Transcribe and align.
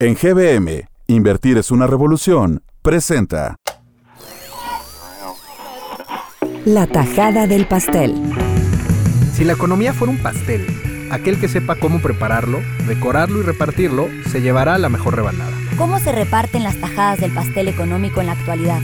En 0.00 0.14
GBM, 0.14 0.88
Invertir 1.08 1.58
es 1.58 1.72
una 1.72 1.88
revolución, 1.88 2.62
presenta. 2.82 3.56
La 6.64 6.86
tajada 6.86 7.48
del 7.48 7.66
pastel. 7.66 8.14
Si 9.32 9.42
la 9.42 9.54
economía 9.54 9.92
fuera 9.92 10.12
un 10.12 10.22
pastel, 10.22 10.64
aquel 11.10 11.40
que 11.40 11.48
sepa 11.48 11.74
cómo 11.74 12.00
prepararlo, 12.00 12.60
decorarlo 12.86 13.40
y 13.40 13.42
repartirlo, 13.42 14.06
se 14.30 14.40
llevará 14.40 14.78
la 14.78 14.88
mejor 14.88 15.16
rebanada. 15.16 15.50
¿Cómo 15.76 15.98
se 15.98 16.12
reparten 16.12 16.62
las 16.62 16.76
tajadas 16.76 17.18
del 17.18 17.34
pastel 17.34 17.66
económico 17.66 18.20
en 18.20 18.26
la 18.26 18.34
actualidad? 18.34 18.80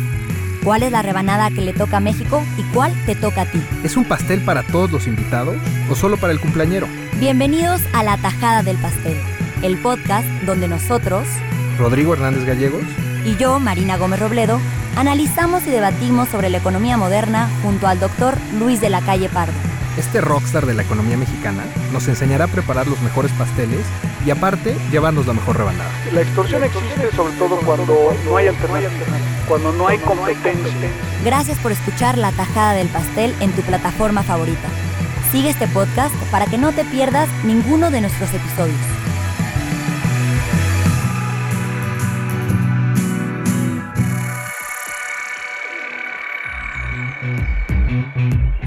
¿Cuál 0.64 0.82
es 0.82 0.90
la 0.90 1.02
rebanada 1.02 1.48
que 1.50 1.60
le 1.60 1.74
toca 1.74 1.98
a 1.98 2.00
México 2.00 2.42
y 2.58 2.62
cuál 2.74 2.92
te 3.06 3.14
toca 3.14 3.42
a 3.42 3.46
ti? 3.46 3.62
¿Es 3.84 3.96
un 3.96 4.04
pastel 4.04 4.40
para 4.40 4.64
todos 4.64 4.90
los 4.90 5.06
invitados 5.06 5.58
o 5.88 5.94
solo 5.94 6.16
para 6.16 6.32
el 6.32 6.40
cumpleañero? 6.40 6.88
Bienvenidos 7.20 7.82
a 7.92 8.02
La 8.02 8.16
Tajada 8.16 8.64
del 8.64 8.78
Pastel, 8.78 9.16
el 9.62 9.78
podcast 9.78 10.26
donde 10.46 10.68
nosotros, 10.68 11.26
Rodrigo 11.78 12.14
Hernández 12.14 12.44
Gallegos, 12.44 12.84
y 13.24 13.36
yo, 13.36 13.58
Marina 13.58 13.96
Gómez 13.96 14.20
Robledo, 14.20 14.60
analizamos 14.96 15.66
y 15.66 15.70
debatimos 15.70 16.28
sobre 16.28 16.50
la 16.50 16.58
economía 16.58 16.96
moderna 16.96 17.48
junto 17.62 17.86
al 17.86 17.98
doctor 17.98 18.36
Luis 18.58 18.80
de 18.80 18.90
la 18.90 19.00
Calle 19.00 19.28
Pardo. 19.28 19.54
este 19.96 20.20
rockstar 20.20 20.66
de 20.66 20.74
la 20.74 20.82
economía 20.82 21.16
mexicana, 21.16 21.62
nos 21.92 22.08
enseñará 22.08 22.46
a 22.46 22.48
preparar 22.48 22.86
los 22.88 23.00
mejores 23.00 23.30
pasteles 23.32 23.86
y 24.26 24.30
aparte 24.30 24.76
llevarnos 24.90 25.26
la 25.26 25.34
mejor 25.34 25.56
rebanada. 25.56 25.90
La 26.12 26.22
extorsión 26.22 26.64
existe 26.64 27.14
sobre 27.14 27.32
todo 27.34 27.56
cuando 27.60 28.12
no 28.24 28.36
hay 28.36 28.48
alternativa, 28.48 28.90
cuando 29.46 29.72
no 29.72 29.86
hay 29.86 29.98
competencia. 29.98 30.72
Gracias 31.24 31.58
por 31.58 31.70
escuchar 31.72 32.18
La 32.18 32.32
Tajada 32.32 32.72
del 32.74 32.88
Pastel 32.88 33.34
en 33.40 33.52
tu 33.52 33.62
plataforma 33.62 34.22
favorita. 34.24 34.68
Sigue 35.30 35.50
este 35.50 35.68
podcast 35.68 36.14
para 36.30 36.46
que 36.46 36.58
no 36.58 36.72
te 36.72 36.84
pierdas 36.84 37.28
ninguno 37.44 37.90
de 37.90 38.00
nuestros 38.00 38.32
episodios. 38.34 38.78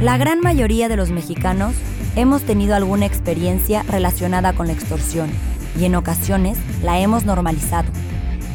La 0.07 0.17
gran 0.17 0.39
mayoría 0.39 0.87
de 0.87 0.95
los 0.95 1.11
mexicanos 1.11 1.75
hemos 2.15 2.43
tenido 2.43 2.75
alguna 2.75 3.05
experiencia 3.05 3.83
relacionada 3.83 4.53
con 4.53 4.67
la 4.67 4.71
extorsión 4.71 5.29
y 5.77 5.83
en 5.83 5.95
ocasiones 5.95 6.57
la 6.81 6.97
hemos 6.97 7.25
normalizado. 7.25 7.89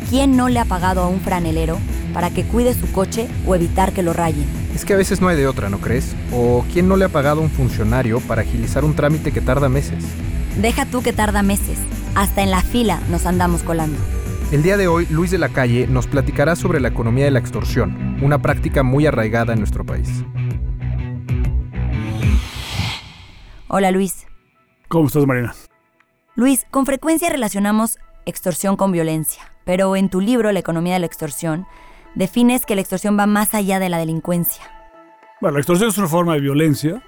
¿Quién 0.09 0.35
no 0.35 0.49
le 0.49 0.61
ha 0.61 0.65
pagado 0.65 1.03
a 1.03 1.09
un 1.09 1.21
franelero 1.21 1.77
para 2.15 2.31
que 2.31 2.45
cuide 2.45 2.73
su 2.73 2.91
coche 2.91 3.29
o 3.47 3.55
evitar 3.55 3.93
que 3.93 4.03
lo 4.03 4.15
rayen? 4.15 4.47
Es 4.75 4.87
que 4.87 4.95
a 4.95 4.97
veces 4.97 5.21
no 5.21 5.29
hay 5.29 5.37
de 5.37 5.47
otra, 5.47 5.69
¿no 5.69 5.77
crees? 5.77 6.17
¿O 6.33 6.65
quién 6.73 6.89
no 6.89 6.97
le 6.97 7.05
ha 7.05 7.11
pagado 7.11 7.43
a 7.43 7.45
un 7.45 7.51
funcionario 7.51 8.21
para 8.21 8.41
agilizar 8.41 8.83
un 8.83 8.97
trámite 8.97 9.31
que 9.31 9.43
tarda 9.43 9.69
meses? 9.69 10.03
Deja 10.59 10.87
tú 10.87 11.03
que 11.03 11.13
tarda 11.13 11.43
meses, 11.43 11.77
hasta 12.15 12.43
en 12.43 12.51
la 12.51 12.63
fila 12.63 12.99
nos 13.11 13.27
andamos 13.27 13.63
colando. 13.63 13.99
El 14.53 14.63
día 14.63 14.79
de 14.79 14.89
hoy, 14.89 15.07
Luis 15.11 15.31
de 15.31 15.37
la 15.37 15.51
Calle 15.51 15.87
nos 15.87 16.07
platicará 16.07 16.57
sobre 16.57 16.81
la 16.81 16.89
economía 16.89 17.27
de 17.27 17.31
la 17.31 17.41
extorsión, 17.41 18.19
una 18.23 18.41
práctica 18.41 18.83
muy 18.83 19.05
arraigada 19.05 19.53
en 19.53 19.59
nuestro 19.59 19.85
país. 19.85 20.09
Hola 23.75 23.91
Luis. 23.91 24.27
¿Cómo 24.89 25.07
estás, 25.07 25.27
Marina? 25.27 25.55
Luis, 26.35 26.67
con 26.71 26.85
frecuencia 26.85 27.31
relacionamos 27.31 27.97
extorsión 28.27 28.77
con 28.77 28.93
violencia, 28.93 29.45
pero 29.65 29.97
en 29.97 30.11
tu 30.11 30.21
libro 30.21 30.53
La 30.53 30.59
economía 30.59 30.93
de 30.93 31.01
la 31.01 31.07
extorsión, 31.07 31.67
defines 32.15 32.67
que 32.67 32.75
la 32.75 32.83
extorsión 32.83 33.19
va 33.19 33.25
más 33.25 33.55
allá 33.55 33.79
de 33.79 33.89
la 33.89 33.97
delincuencia. 33.97 34.63
Bueno, 35.41 35.55
la 35.55 35.61
extorsión 35.61 35.89
es 35.89 35.97
una 35.97 36.07
forma 36.07 36.35
de 36.35 36.41
violencia, 36.41 37.03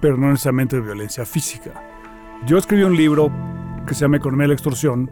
pero 0.00 0.16
no 0.16 0.30
necesariamente 0.30 0.76
de 0.76 0.82
violencia 0.82 1.26
física. 1.26 1.72
Yo 2.46 2.56
escribí 2.56 2.84
un 2.84 2.96
libro 2.96 3.30
que 3.86 3.92
se 3.92 4.00
llama 4.00 4.16
Economía 4.16 4.44
de 4.44 4.48
la 4.48 4.54
Extorsión, 4.54 5.10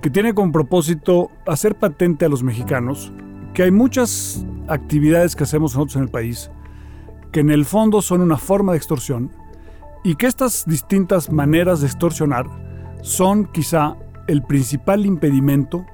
que 0.00 0.10
tiene 0.10 0.32
como 0.32 0.52
propósito 0.52 1.32
hacer 1.44 1.74
patente 1.74 2.24
a 2.24 2.28
los 2.28 2.44
mexicanos 2.44 3.12
que 3.52 3.64
hay 3.64 3.72
muchas 3.72 4.46
actividades 4.68 5.34
que 5.34 5.42
hacemos 5.42 5.74
nosotros 5.74 5.96
en 5.96 6.02
el 6.02 6.08
país 6.08 6.52
que 7.32 7.40
en 7.40 7.50
el 7.50 7.64
fondo 7.64 8.00
son 8.00 8.20
una 8.20 8.36
forma 8.36 8.70
de 8.70 8.78
extorsión 8.78 9.32
y 10.04 10.16
que 10.16 10.26
estas 10.26 10.66
distintas 10.66 11.32
maneras 11.32 11.80
de 11.80 11.86
extorsionar 11.86 12.46
son 13.00 13.46
quizá 13.46 13.96
el 14.28 14.42
principal 14.42 15.06
impedimento 15.06 15.84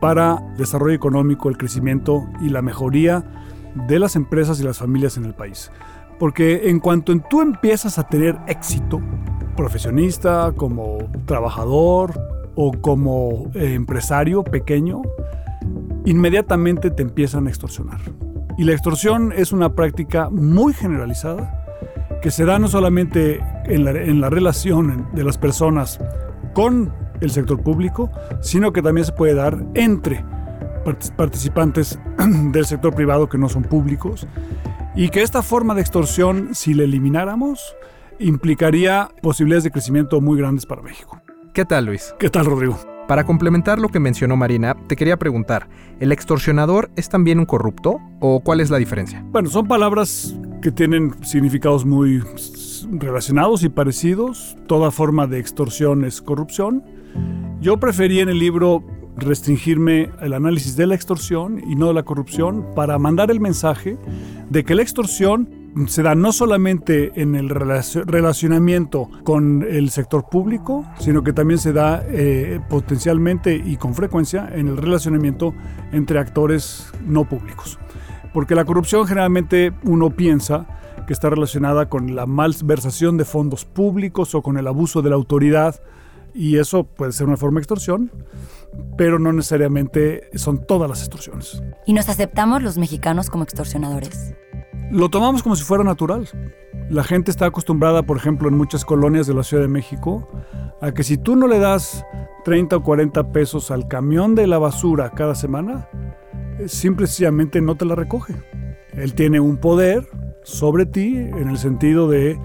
para 0.00 0.42
el 0.50 0.56
desarrollo 0.58 0.94
económico, 0.94 1.48
el 1.48 1.56
crecimiento 1.56 2.26
y 2.40 2.48
la 2.48 2.60
mejoría 2.60 3.24
de 3.86 4.00
las 4.00 4.16
empresas 4.16 4.60
y 4.60 4.64
las 4.64 4.78
familias 4.78 5.16
en 5.16 5.24
el 5.24 5.34
país. 5.34 5.70
Porque 6.18 6.68
en 6.68 6.80
cuanto 6.80 7.16
tú 7.20 7.40
empiezas 7.40 7.98
a 7.98 8.08
tener 8.08 8.36
éxito, 8.48 9.00
profesionista, 9.56 10.52
como 10.56 10.98
trabajador 11.24 12.20
o 12.56 12.72
como 12.72 13.50
eh, 13.54 13.74
empresario 13.74 14.42
pequeño, 14.42 15.02
inmediatamente 16.04 16.90
te 16.90 17.02
empiezan 17.02 17.46
a 17.46 17.50
extorsionar. 17.50 18.00
Y 18.58 18.64
la 18.64 18.72
extorsión 18.72 19.32
es 19.32 19.52
una 19.52 19.74
práctica 19.74 20.30
muy 20.30 20.74
generalizada 20.74 21.61
que 22.22 22.30
se 22.30 22.44
da 22.44 22.58
no 22.58 22.68
solamente 22.68 23.42
en 23.64 23.84
la, 23.84 23.90
en 23.90 24.20
la 24.20 24.30
relación 24.30 25.08
de 25.12 25.24
las 25.24 25.36
personas 25.36 25.98
con 26.54 26.92
el 27.20 27.30
sector 27.30 27.60
público, 27.60 28.10
sino 28.40 28.72
que 28.72 28.80
también 28.80 29.04
se 29.04 29.12
puede 29.12 29.34
dar 29.34 29.58
entre 29.74 30.24
part- 30.84 31.14
participantes 31.16 31.98
del 32.52 32.64
sector 32.64 32.94
privado 32.94 33.28
que 33.28 33.38
no 33.38 33.48
son 33.48 33.64
públicos 33.64 34.26
y 34.94 35.08
que 35.08 35.22
esta 35.22 35.42
forma 35.42 35.74
de 35.74 35.80
extorsión, 35.80 36.50
si 36.54 36.74
la 36.74 36.84
elimináramos, 36.84 37.76
implicaría 38.18 39.08
posibilidades 39.20 39.64
de 39.64 39.70
crecimiento 39.70 40.20
muy 40.20 40.38
grandes 40.38 40.64
para 40.64 40.82
México. 40.82 41.20
¿Qué 41.54 41.64
tal, 41.64 41.86
Luis? 41.86 42.14
¿Qué 42.18 42.30
tal, 42.30 42.46
Rodrigo? 42.46 42.78
Para 43.08 43.24
complementar 43.24 43.80
lo 43.80 43.88
que 43.88 43.98
mencionó 43.98 44.36
Marina, 44.36 44.76
te 44.86 44.94
quería 44.94 45.18
preguntar, 45.18 45.68
¿el 45.98 46.12
extorsionador 46.12 46.90
es 46.94 47.08
también 47.08 47.40
un 47.40 47.46
corrupto 47.46 47.98
o 48.20 48.40
cuál 48.40 48.60
es 48.60 48.70
la 48.70 48.78
diferencia? 48.78 49.24
Bueno, 49.26 49.50
son 49.50 49.66
palabras 49.66 50.36
que 50.62 50.70
tienen 50.70 51.12
significados 51.24 51.84
muy 51.84 52.22
relacionados 52.90 53.62
y 53.64 53.68
parecidos. 53.68 54.56
Toda 54.66 54.90
forma 54.90 55.26
de 55.26 55.38
extorsión 55.38 56.04
es 56.04 56.22
corrupción. 56.22 56.82
Yo 57.60 57.78
preferí 57.78 58.20
en 58.20 58.28
el 58.30 58.38
libro 58.38 58.82
restringirme 59.16 60.10
al 60.20 60.32
análisis 60.32 60.74
de 60.76 60.86
la 60.86 60.94
extorsión 60.94 61.60
y 61.68 61.74
no 61.76 61.88
de 61.88 61.94
la 61.94 62.02
corrupción 62.02 62.66
para 62.74 62.98
mandar 62.98 63.30
el 63.30 63.40
mensaje 63.40 63.98
de 64.48 64.64
que 64.64 64.74
la 64.74 64.82
extorsión 64.82 65.50
se 65.86 66.02
da 66.02 66.14
no 66.14 66.32
solamente 66.32 67.12
en 67.20 67.34
el 67.34 67.48
relacio- 67.48 68.04
relacionamiento 68.04 69.08
con 69.24 69.62
el 69.68 69.90
sector 69.90 70.28
público, 70.30 70.84
sino 70.98 71.22
que 71.22 71.32
también 71.32 71.58
se 71.58 71.72
da 71.72 72.02
eh, 72.08 72.60
potencialmente 72.68 73.54
y 73.56 73.76
con 73.76 73.94
frecuencia 73.94 74.50
en 74.54 74.68
el 74.68 74.76
relacionamiento 74.76 75.54
entre 75.92 76.18
actores 76.18 76.92
no 77.06 77.26
públicos. 77.26 77.78
Porque 78.32 78.54
la 78.54 78.64
corrupción 78.64 79.06
generalmente 79.06 79.72
uno 79.84 80.10
piensa 80.10 80.66
que 81.06 81.12
está 81.12 81.30
relacionada 81.30 81.88
con 81.88 82.14
la 82.14 82.26
malversación 82.26 83.16
de 83.16 83.24
fondos 83.24 83.64
públicos 83.64 84.34
o 84.34 84.42
con 84.42 84.56
el 84.56 84.66
abuso 84.66 85.02
de 85.02 85.10
la 85.10 85.16
autoridad 85.16 85.80
y 86.34 86.58
eso 86.58 86.84
puede 86.84 87.12
ser 87.12 87.26
una 87.26 87.36
forma 87.36 87.58
de 87.58 87.62
extorsión, 87.62 88.10
pero 88.96 89.18
no 89.18 89.32
necesariamente 89.32 90.30
son 90.34 90.64
todas 90.66 90.88
las 90.88 91.00
extorsiones. 91.00 91.62
Y 91.86 91.92
nos 91.92 92.08
aceptamos 92.08 92.62
los 92.62 92.78
mexicanos 92.78 93.28
como 93.28 93.44
extorsionadores. 93.44 94.34
Lo 94.90 95.08
tomamos 95.08 95.42
como 95.42 95.56
si 95.56 95.64
fuera 95.64 95.84
natural. 95.84 96.28
La 96.90 97.04
gente 97.04 97.30
está 97.30 97.46
acostumbrada, 97.46 98.02
por 98.02 98.16
ejemplo, 98.16 98.48
en 98.48 98.56
muchas 98.56 98.84
colonias 98.84 99.26
de 99.26 99.34
la 99.34 99.42
Ciudad 99.42 99.62
de 99.62 99.68
México, 99.68 100.28
a 100.80 100.92
que 100.92 101.04
si 101.04 101.16
tú 101.16 101.36
no 101.36 101.46
le 101.46 101.58
das 101.58 102.04
30 102.44 102.76
o 102.76 102.82
40 102.82 103.32
pesos 103.32 103.70
al 103.70 103.88
camión 103.88 104.34
de 104.34 104.46
la 104.46 104.58
basura 104.58 105.10
cada 105.10 105.34
semana, 105.34 105.88
simple 106.68 107.04
y 107.04 107.08
sencillamente 107.08 107.60
no 107.60 107.76
te 107.76 107.84
la 107.84 107.94
recoge. 107.94 108.34
Él 108.94 109.14
tiene 109.14 109.40
un 109.40 109.56
poder 109.56 110.06
sobre 110.44 110.86
ti 110.86 111.16
en 111.16 111.48
el 111.48 111.58
sentido 111.58 112.08
de 112.08 112.38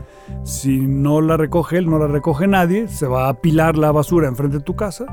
si 0.43 0.79
no 0.79 1.21
la 1.21 1.37
recoge 1.37 1.77
él, 1.77 1.89
no 1.89 1.99
la 1.99 2.07
recoge 2.07 2.47
nadie, 2.47 2.87
se 2.87 3.07
va 3.07 3.25
a 3.25 3.29
apilar 3.29 3.77
la 3.77 3.91
basura 3.91 4.27
enfrente 4.27 4.57
de 4.57 4.63
tu 4.63 4.75
casa 4.75 5.05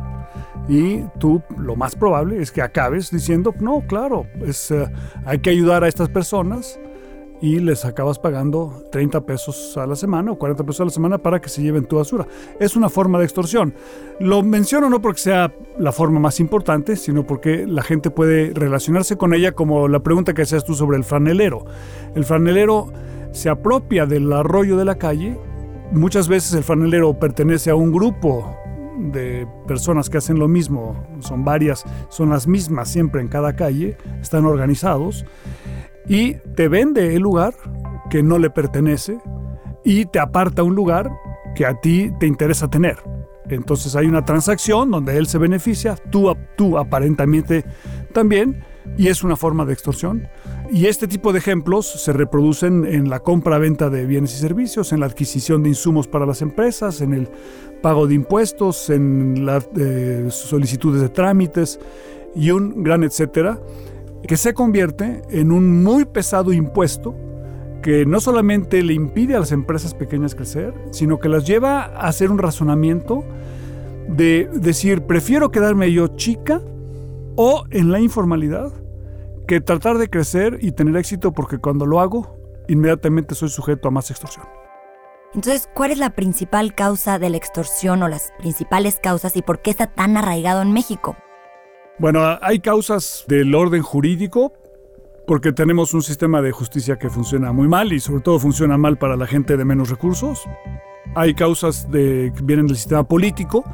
y 0.68 1.02
tú 1.18 1.42
lo 1.58 1.76
más 1.76 1.94
probable 1.94 2.40
es 2.40 2.50
que 2.50 2.62
acabes 2.62 3.10
diciendo, 3.10 3.54
no, 3.60 3.84
claro, 3.86 4.26
es, 4.46 4.70
eh, 4.70 4.86
hay 5.24 5.38
que 5.38 5.50
ayudar 5.50 5.84
a 5.84 5.88
estas 5.88 6.08
personas 6.08 6.78
y 7.44 7.60
les 7.60 7.84
acabas 7.84 8.18
pagando 8.18 8.84
30 8.90 9.26
pesos 9.26 9.76
a 9.76 9.86
la 9.86 9.96
semana 9.96 10.32
o 10.32 10.38
40 10.38 10.64
pesos 10.64 10.80
a 10.80 10.84
la 10.86 10.90
semana 10.90 11.18
para 11.18 11.42
que 11.42 11.50
se 11.50 11.60
lleven 11.60 11.84
tu 11.84 11.96
basura. 11.96 12.26
Es 12.58 12.74
una 12.74 12.88
forma 12.88 13.18
de 13.18 13.24
extorsión. 13.24 13.74
Lo 14.18 14.42
menciono 14.42 14.88
no 14.88 15.02
porque 15.02 15.20
sea 15.20 15.52
la 15.78 15.92
forma 15.92 16.18
más 16.18 16.40
importante, 16.40 16.96
sino 16.96 17.26
porque 17.26 17.66
la 17.66 17.82
gente 17.82 18.08
puede 18.08 18.54
relacionarse 18.54 19.18
con 19.18 19.34
ella 19.34 19.52
como 19.52 19.88
la 19.88 20.00
pregunta 20.00 20.32
que 20.32 20.40
hacías 20.40 20.64
tú 20.64 20.72
sobre 20.74 20.96
el 20.96 21.04
franelero. 21.04 21.66
El 22.14 22.24
franelero 22.24 22.90
se 23.32 23.50
apropia 23.50 24.06
del 24.06 24.32
arroyo 24.32 24.78
de 24.78 24.86
la 24.86 24.94
calle. 24.94 25.38
Muchas 25.92 26.28
veces 26.28 26.54
el 26.54 26.64
franelero 26.64 27.12
pertenece 27.18 27.68
a 27.68 27.74
un 27.74 27.92
grupo 27.92 28.56
de 28.96 29.46
personas 29.68 30.08
que 30.08 30.16
hacen 30.16 30.38
lo 30.38 30.48
mismo, 30.48 31.04
son 31.18 31.44
varias, 31.44 31.84
son 32.08 32.30
las 32.30 32.46
mismas 32.46 32.88
siempre 32.88 33.20
en 33.20 33.28
cada 33.28 33.54
calle, 33.54 33.98
están 34.22 34.46
organizados 34.46 35.26
y 36.06 36.34
te 36.54 36.68
vende 36.68 37.14
el 37.14 37.22
lugar 37.22 37.54
que 38.10 38.22
no 38.22 38.38
le 38.38 38.50
pertenece 38.50 39.18
y 39.84 40.06
te 40.06 40.18
aparta 40.18 40.62
un 40.62 40.74
lugar 40.74 41.10
que 41.54 41.66
a 41.66 41.80
ti 41.80 42.10
te 42.18 42.26
interesa 42.26 42.68
tener. 42.68 42.96
Entonces 43.48 43.94
hay 43.94 44.06
una 44.06 44.24
transacción 44.24 44.90
donde 44.90 45.18
él 45.18 45.26
se 45.26 45.38
beneficia, 45.38 45.96
tú, 46.10 46.34
tú 46.56 46.78
aparentemente 46.78 47.64
también, 48.12 48.64
y 48.96 49.08
es 49.08 49.22
una 49.22 49.36
forma 49.36 49.64
de 49.64 49.72
extorsión. 49.72 50.28
Y 50.70 50.86
este 50.86 51.06
tipo 51.06 51.32
de 51.32 51.38
ejemplos 51.38 51.86
se 51.86 52.12
reproducen 52.12 52.86
en 52.86 53.10
la 53.10 53.20
compra-venta 53.20 53.90
de 53.90 54.06
bienes 54.06 54.34
y 54.34 54.38
servicios, 54.38 54.92
en 54.92 55.00
la 55.00 55.06
adquisición 55.06 55.62
de 55.62 55.70
insumos 55.70 56.08
para 56.08 56.26
las 56.26 56.40
empresas, 56.42 57.00
en 57.00 57.12
el 57.12 57.28
pago 57.82 58.06
de 58.06 58.14
impuestos, 58.14 58.88
en 58.88 59.44
las 59.44 59.68
eh, 59.76 60.26
solicitudes 60.30 61.02
de 61.02 61.10
trámites 61.10 61.78
y 62.34 62.50
un 62.50 62.82
gran 62.82 63.04
etcétera, 63.04 63.60
que 64.26 64.36
se 64.36 64.54
convierte 64.54 65.22
en 65.30 65.52
un 65.52 65.82
muy 65.82 66.04
pesado 66.04 66.52
impuesto 66.52 67.14
que 67.82 68.06
no 68.06 68.20
solamente 68.20 68.82
le 68.82 68.94
impide 68.94 69.36
a 69.36 69.40
las 69.40 69.52
empresas 69.52 69.92
pequeñas 69.92 70.34
crecer, 70.34 70.72
sino 70.90 71.18
que 71.18 71.28
las 71.28 71.46
lleva 71.46 71.82
a 71.82 72.08
hacer 72.08 72.30
un 72.30 72.38
razonamiento 72.38 73.24
de 74.08 74.48
decir, 74.54 75.02
prefiero 75.02 75.50
quedarme 75.50 75.92
yo 75.92 76.08
chica 76.08 76.62
o 77.36 77.64
en 77.70 77.92
la 77.92 78.00
informalidad 78.00 78.72
que 79.46 79.60
tratar 79.60 79.98
de 79.98 80.08
crecer 80.08 80.58
y 80.62 80.72
tener 80.72 80.96
éxito 80.96 81.32
porque 81.32 81.58
cuando 81.58 81.84
lo 81.84 82.00
hago, 82.00 82.38
inmediatamente 82.68 83.34
soy 83.34 83.50
sujeto 83.50 83.88
a 83.88 83.90
más 83.90 84.10
extorsión. 84.10 84.46
Entonces, 85.34 85.68
¿cuál 85.74 85.90
es 85.90 85.98
la 85.98 86.10
principal 86.10 86.74
causa 86.74 87.18
de 87.18 87.28
la 87.28 87.36
extorsión 87.36 88.02
o 88.02 88.08
las 88.08 88.32
principales 88.38 88.98
causas 89.02 89.36
y 89.36 89.42
por 89.42 89.60
qué 89.60 89.70
está 89.70 89.88
tan 89.88 90.16
arraigado 90.16 90.62
en 90.62 90.72
México? 90.72 91.16
Bueno, 91.96 92.38
hay 92.42 92.58
causas 92.58 93.24
del 93.28 93.54
orden 93.54 93.82
jurídico, 93.82 94.52
porque 95.28 95.52
tenemos 95.52 95.94
un 95.94 96.02
sistema 96.02 96.42
de 96.42 96.50
justicia 96.50 96.98
que 96.98 97.08
funciona 97.08 97.52
muy 97.52 97.68
mal 97.68 97.92
y 97.92 98.00
sobre 98.00 98.20
todo 98.20 98.40
funciona 98.40 98.76
mal 98.76 98.98
para 98.98 99.16
la 99.16 99.28
gente 99.28 99.56
de 99.56 99.64
menos 99.64 99.90
recursos. 99.90 100.42
Hay 101.14 101.34
causas 101.34 101.88
de, 101.92 102.32
que 102.36 102.42
vienen 102.42 102.66
del 102.66 102.76
sistema 102.76 103.04
político, 103.04 103.64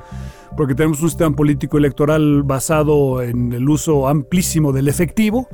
porque 0.55 0.75
tenemos 0.75 1.01
un 1.01 1.09
sistema 1.09 1.35
político 1.35 1.79
electoral 1.79 2.43
basado 2.43 3.23
en 3.23 3.55
el 3.55 3.67
uso 3.67 4.07
amplísimo 4.07 4.73
del 4.73 4.89
efectivo. 4.89 5.49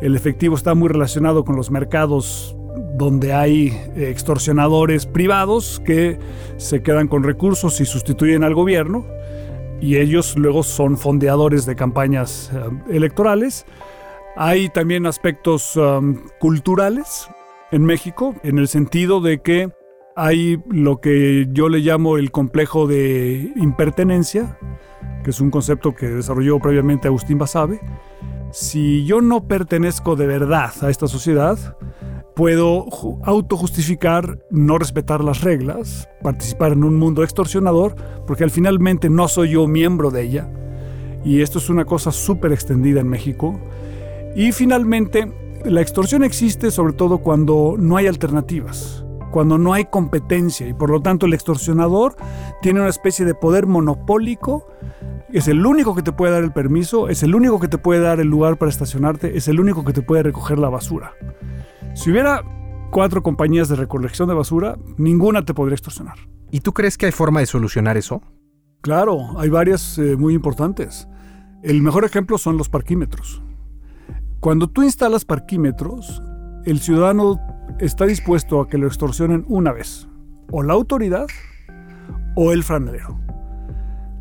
El 0.00 0.14
efectivo 0.14 0.54
está 0.54 0.74
muy 0.74 0.88
relacionado 0.88 1.44
con 1.44 1.56
los 1.56 1.72
mercados 1.72 2.56
donde 2.96 3.32
hay 3.32 3.68
eh, 3.96 4.08
extorsionadores 4.08 5.06
privados 5.06 5.82
que 5.84 6.16
se 6.58 6.80
quedan 6.80 7.08
con 7.08 7.24
recursos 7.24 7.80
y 7.80 7.86
sustituyen 7.86 8.44
al 8.44 8.54
gobierno 8.54 9.04
y 9.80 9.96
ellos 9.96 10.36
luego 10.36 10.62
son 10.62 10.96
fondeadores 10.96 11.66
de 11.66 11.76
campañas 11.76 12.50
eh, 12.52 12.94
electorales. 12.94 13.66
Hay 14.36 14.68
también 14.68 15.06
aspectos 15.06 15.76
um, 15.76 16.20
culturales 16.38 17.28
en 17.72 17.84
México, 17.84 18.34
en 18.42 18.58
el 18.58 18.68
sentido 18.68 19.20
de 19.20 19.40
que 19.40 19.70
hay 20.14 20.60
lo 20.68 21.00
que 21.00 21.46
yo 21.50 21.68
le 21.68 21.78
llamo 21.78 22.18
el 22.18 22.30
complejo 22.30 22.86
de 22.86 23.52
impertenencia, 23.56 24.58
que 25.22 25.30
es 25.30 25.40
un 25.40 25.50
concepto 25.50 25.94
que 25.94 26.08
desarrolló 26.08 26.58
previamente 26.58 27.08
Agustín 27.08 27.38
Basabe. 27.38 27.80
Si 28.50 29.04
yo 29.04 29.20
no 29.20 29.46
pertenezco 29.46 30.16
de 30.16 30.26
verdad 30.26 30.72
a 30.80 30.88
esta 30.88 31.06
sociedad, 31.06 31.76
puedo 32.34 32.86
autojustificar 33.24 34.38
no 34.50 34.78
respetar 34.78 35.22
las 35.22 35.42
reglas, 35.42 36.08
participar 36.22 36.72
en 36.72 36.84
un 36.84 36.96
mundo 36.96 37.22
extorsionador, 37.22 37.94
porque 38.26 38.44
al 38.44 38.50
finalmente 38.50 39.10
no 39.10 39.28
soy 39.28 39.50
yo 39.50 39.66
miembro 39.66 40.10
de 40.10 40.22
ella. 40.22 40.50
Y 41.24 41.42
esto 41.42 41.58
es 41.58 41.68
una 41.68 41.84
cosa 41.84 42.10
súper 42.10 42.52
extendida 42.52 43.00
en 43.00 43.08
México. 43.08 43.60
Y 44.34 44.52
finalmente, 44.52 45.30
la 45.64 45.80
extorsión 45.80 46.22
existe 46.22 46.70
sobre 46.70 46.92
todo 46.94 47.18
cuando 47.18 47.74
no 47.78 47.96
hay 47.96 48.06
alternativas, 48.06 48.97
cuando 49.30 49.58
no 49.58 49.72
hay 49.72 49.86
competencia 49.86 50.66
y 50.66 50.72
por 50.72 50.90
lo 50.90 51.00
tanto 51.00 51.26
el 51.26 51.34
extorsionador 51.34 52.16
tiene 52.62 52.80
una 52.80 52.88
especie 52.88 53.24
de 53.24 53.34
poder 53.34 53.66
monopólico 53.66 54.66
es 55.32 55.46
el 55.48 55.64
único 55.66 55.94
que 55.94 56.02
te 56.02 56.12
puede 56.12 56.32
dar 56.32 56.42
el 56.42 56.52
permiso, 56.52 57.08
es 57.08 57.22
el 57.22 57.34
único 57.34 57.60
que 57.60 57.68
te 57.68 57.78
puede 57.78 58.00
dar 58.00 58.18
el 58.20 58.28
lugar 58.28 58.56
para 58.56 58.70
estacionarte, 58.70 59.36
es 59.36 59.48
el 59.48 59.60
único 59.60 59.84
que 59.84 59.92
te 59.92 60.02
puede 60.02 60.22
recoger 60.22 60.58
la 60.58 60.70
basura. 60.70 61.12
Si 61.94 62.10
hubiera 62.10 62.42
cuatro 62.90 63.22
compañías 63.22 63.68
de 63.68 63.76
recolección 63.76 64.28
de 64.28 64.34
basura, 64.34 64.78
ninguna 64.96 65.44
te 65.44 65.52
podría 65.52 65.74
extorsionar. 65.74 66.16
¿Y 66.50 66.60
tú 66.60 66.72
crees 66.72 66.96
que 66.96 67.06
hay 67.06 67.12
forma 67.12 67.40
de 67.40 67.46
solucionar 67.46 67.96
eso? 67.98 68.22
Claro, 68.80 69.38
hay 69.38 69.50
varias 69.50 69.98
eh, 69.98 70.16
muy 70.16 70.34
importantes. 70.34 71.08
El 71.62 71.82
mejor 71.82 72.04
ejemplo 72.04 72.38
son 72.38 72.56
los 72.56 72.70
parquímetros. 72.70 73.42
Cuando 74.40 74.68
tú 74.68 74.82
instalas 74.82 75.24
parquímetros, 75.24 76.22
el 76.64 76.80
ciudadano 76.80 77.38
está 77.78 78.06
dispuesto 78.06 78.60
a 78.60 78.68
que 78.68 78.78
lo 78.78 78.86
extorsionen 78.86 79.44
una 79.48 79.72
vez, 79.72 80.08
o 80.50 80.62
la 80.62 80.74
autoridad 80.74 81.26
o 82.34 82.52
el 82.52 82.64
franelero. 82.64 83.18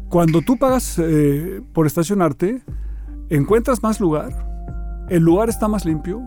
Cuando 0.09 0.42
tú 0.42 0.57
pagas 0.57 0.98
eh, 1.00 1.62
por 1.74 1.86
estacionarte, 1.86 2.62
encuentras 3.30 3.83
más 3.83 4.00
lugar, 4.00 5.06
el 5.09 5.24
lugar 5.24 5.50
está 5.50 5.68
más 5.68 5.86
limpio, 5.86 6.21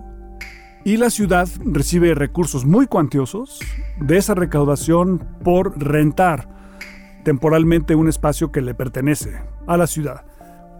y 0.84 0.96
la 0.96 1.10
ciudad 1.10 1.48
recibe 1.64 2.14
recursos 2.14 2.64
muy 2.64 2.86
cuantiosos 2.86 3.60
de 4.00 4.16
esa 4.16 4.34
recaudación 4.34 5.18
por 5.44 5.78
rentar 5.78 6.48
temporalmente 7.22 7.94
un 7.94 8.08
espacio 8.08 8.50
que 8.50 8.62
le 8.62 8.74
pertenece 8.74 9.40
a 9.66 9.76
la 9.76 9.86
ciudad. 9.86 10.24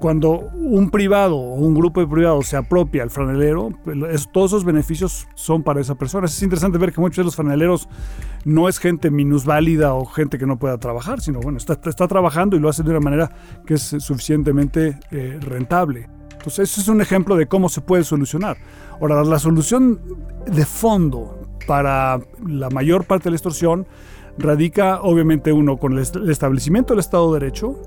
Cuando 0.00 0.30
un 0.54 0.88
privado 0.88 1.36
o 1.36 1.56
un 1.56 1.74
grupo 1.74 2.00
de 2.00 2.06
privados 2.06 2.46
se 2.46 2.56
apropia 2.56 3.02
al 3.02 3.10
franelero, 3.10 3.68
todos 4.32 4.52
esos 4.52 4.64
beneficios 4.64 5.28
son 5.34 5.62
para 5.62 5.78
esa 5.82 5.94
persona. 5.94 6.24
Es 6.24 6.42
interesante 6.42 6.78
ver 6.78 6.90
que 6.90 7.02
muchos 7.02 7.18
de 7.18 7.24
los 7.24 7.36
franeleros 7.36 7.86
no 8.46 8.66
es 8.70 8.78
gente 8.78 9.10
minusválida 9.10 9.92
o 9.92 10.06
gente 10.06 10.38
que 10.38 10.46
no 10.46 10.58
pueda 10.58 10.78
trabajar, 10.78 11.20
sino 11.20 11.40
bueno, 11.40 11.58
está, 11.58 11.78
está 11.84 12.08
trabajando 12.08 12.56
y 12.56 12.60
lo 12.60 12.70
hace 12.70 12.82
de 12.82 12.90
una 12.92 13.00
manera 13.00 13.30
que 13.66 13.74
es 13.74 13.82
suficientemente 13.82 14.98
eh, 15.10 15.38
rentable. 15.38 16.08
Entonces, 16.32 16.70
ese 16.70 16.80
es 16.80 16.88
un 16.88 17.02
ejemplo 17.02 17.36
de 17.36 17.46
cómo 17.46 17.68
se 17.68 17.82
puede 17.82 18.02
solucionar. 18.02 18.56
Ahora, 19.02 19.22
la 19.22 19.38
solución 19.38 20.00
de 20.46 20.64
fondo 20.64 21.42
para 21.66 22.20
la 22.46 22.70
mayor 22.70 23.04
parte 23.04 23.24
de 23.24 23.32
la 23.32 23.36
extorsión 23.36 23.86
radica, 24.38 25.02
obviamente, 25.02 25.52
uno 25.52 25.76
con 25.76 25.92
el 25.92 26.30
establecimiento 26.30 26.94
del 26.94 27.00
Estado 27.00 27.34
de 27.34 27.40
Derecho 27.40 27.82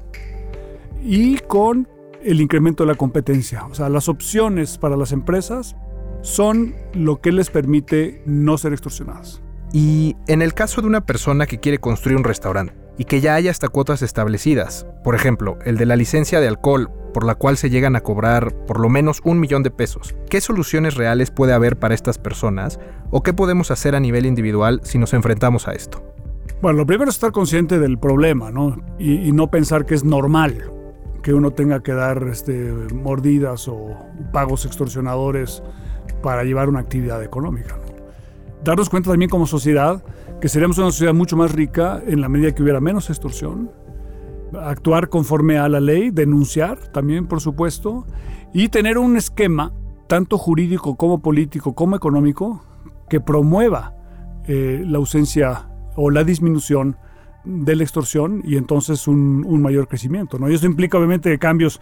y 1.02 1.38
con 1.40 1.88
el 2.26 2.42
incremento 2.42 2.84
de 2.84 2.92
la 2.92 2.96
competencia. 2.96 3.66
O 3.66 3.76
sea, 3.76 3.90
las 3.90 4.10
opciones 4.10 4.78
para 4.78 4.98
las 4.98 5.12
empresas 5.12 5.76
son 6.22 6.76
lo 6.94 7.22
que 7.22 7.32
les 7.32 7.50
permite 7.50 8.22
no 8.26 8.58
ser 8.58 8.74
extorsionadas. 8.74 9.42
Y 9.74 10.16
en 10.28 10.42
el 10.42 10.54
caso 10.54 10.82
de 10.82 10.88
una 10.88 11.06
persona 11.06 11.46
que 11.46 11.60
quiere 11.60 11.80
construir 11.80 12.18
un 12.18 12.24
restaurante 12.24 12.74
y 12.98 13.06
que 13.06 13.22
ya 13.22 13.36
haya 13.36 13.52
hasta 13.52 13.70
cuotas 13.70 14.02
establecidas, 14.02 14.86
por 15.04 15.16
ejemplo, 15.16 15.58
el 15.66 15.78
de 15.78 15.86
la 15.86 15.96
licencia 15.96 16.40
de 16.40 16.48
alcohol 16.48 16.92
por 17.14 17.26
la 17.26 17.36
cual 17.36 17.58
se 17.58 17.70
llegan 17.70 17.96
a 17.96 18.02
cobrar 18.02 18.54
por 18.66 18.80
lo 18.80 18.90
menos 18.90 19.22
un 19.24 19.40
millón 19.40 19.64
de 19.64 19.72
pesos. 19.72 20.16
¿Qué 20.30 20.42
soluciones 20.42 20.96
reales 20.96 21.32
puede 21.32 21.54
haber 21.54 21.78
para 21.78 21.94
estas 21.94 22.18
personas 22.18 22.80
o 23.12 23.24
qué 23.24 23.34
podemos 23.34 23.72
hacer 23.72 23.96
a 23.96 24.00
nivel 24.00 24.26
individual 24.26 24.82
si 24.84 24.98
nos 24.98 25.14
enfrentamos 25.14 25.68
a 25.68 25.74
esto? 25.74 26.04
Bueno, 26.62 26.80
lo 26.80 26.86
primero 26.86 27.10
es 27.10 27.16
estar 27.16 27.32
consciente 27.32 27.78
del 27.80 28.00
problema, 28.00 28.52
¿no? 28.52 28.78
Y, 28.98 29.32
no 29.32 29.52
pensar 29.52 29.86
que 29.86 29.96
es 29.96 30.04
normal 30.04 30.72
que 31.24 31.34
uno 31.34 31.52
tenga 31.52 31.82
que 31.82 31.94
dar 31.94 32.28
este, 32.28 32.72
mordidas 32.94 33.68
o 33.68 33.98
pagos 34.32 34.66
extorsionadores 34.66 35.64
para 36.22 36.44
llevar 36.44 36.70
una 36.70 36.82
actividad 36.82 37.24
económica. 37.24 37.80
Darnos 38.64 38.90
cuenta 38.90 39.10
también 39.10 39.30
como 39.30 39.48
sociedad 39.48 40.04
que 40.40 40.50
seríamos 40.50 40.78
una 40.78 40.92
sociedad 40.92 41.14
mucho 41.14 41.38
más 41.38 41.54
rica 41.54 42.02
en 42.06 42.20
la 42.20 42.28
medida 42.28 42.54
que 42.54 42.62
hubiera 42.62 42.82
menos 42.82 43.10
extorsión, 43.10 43.72
actuar 44.62 45.08
conforme 45.08 45.58
a 45.58 45.70
la 45.70 45.80
ley, 45.80 46.12
denunciar 46.12 46.78
también, 46.90 47.28
por 47.28 47.40
supuesto, 47.40 48.06
y 48.54 48.68
tener 48.68 48.98
un 48.98 49.16
esquema, 49.16 49.74
tanto 50.08 50.38
jurídico 50.38 50.98
como 50.98 51.22
político 51.22 51.74
como 51.74 51.96
económico, 51.96 52.62
que 53.10 53.22
promueva 53.22 53.96
eh, 54.46 54.84
la 54.86 54.98
ausencia 54.98 55.70
o 55.96 56.12
la 56.12 56.26
disminución 56.26 56.98
de 57.44 57.76
la 57.76 57.84
extorsión 57.84 58.42
y 58.46 58.58
entonces 58.58 59.08
un, 59.08 59.62
mayor 59.62 59.88
crecimiento. 59.88 60.40
¿no? 60.40 60.50
Y 60.50 60.56
eso 60.56 60.66
implica 60.66 60.98
obviamente 60.98 61.38
cambios 61.40 61.80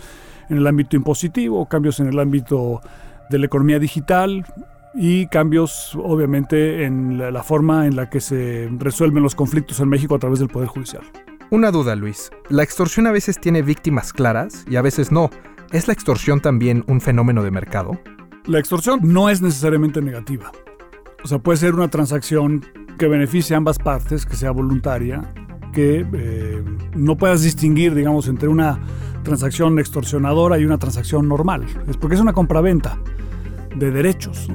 en 0.49 0.57
el 0.57 0.67
ámbito 0.67 0.95
impositivo, 0.95 1.67
cambios 1.67 1.99
en 1.99 2.07
el 2.07 2.19
ámbito 2.19 2.81
de 3.29 3.39
la 3.39 3.45
economía 3.45 3.79
digital 3.79 4.45
y 4.93 5.27
cambios 5.27 5.95
obviamente 5.95 6.83
en 6.83 7.17
la 7.33 7.43
forma 7.43 7.87
en 7.87 7.95
la 7.95 8.09
que 8.09 8.19
se 8.19 8.69
resuelven 8.77 9.23
los 9.23 9.35
conflictos 9.35 9.79
en 9.79 9.89
México 9.89 10.15
a 10.15 10.19
través 10.19 10.39
del 10.39 10.49
Poder 10.49 10.67
Judicial. 10.67 11.03
Una 11.49 11.71
duda, 11.71 11.95
Luis. 11.95 12.29
La 12.49 12.63
extorsión 12.63 13.07
a 13.07 13.11
veces 13.11 13.39
tiene 13.39 13.61
víctimas 13.61 14.13
claras 14.13 14.65
y 14.69 14.77
a 14.77 14.81
veces 14.81 15.11
no. 15.11 15.29
¿Es 15.71 15.87
la 15.87 15.93
extorsión 15.93 16.41
también 16.41 16.83
un 16.87 17.01
fenómeno 17.01 17.43
de 17.43 17.51
mercado? 17.51 17.99
La 18.45 18.59
extorsión 18.59 18.99
no 19.03 19.29
es 19.29 19.41
necesariamente 19.41 20.01
negativa. 20.01 20.51
O 21.23 21.27
sea, 21.27 21.39
puede 21.39 21.57
ser 21.57 21.75
una 21.75 21.89
transacción 21.89 22.65
que 22.97 23.07
beneficie 23.07 23.53
a 23.53 23.57
ambas 23.57 23.79
partes, 23.79 24.25
que 24.25 24.35
sea 24.35 24.51
voluntaria, 24.51 25.33
que 25.71 26.05
eh, 26.13 26.63
no 26.95 27.17
puedas 27.17 27.41
distinguir, 27.41 27.95
digamos, 27.95 28.27
entre 28.27 28.47
una 28.47 28.79
transacción 29.23 29.79
extorsionadora 29.79 30.57
y 30.59 30.65
una 30.65 30.77
transacción 30.77 31.27
normal. 31.27 31.65
Es 31.87 31.97
porque 31.97 32.15
es 32.15 32.21
una 32.21 32.33
compraventa 32.33 32.97
de 33.75 33.91
derechos. 33.91 34.49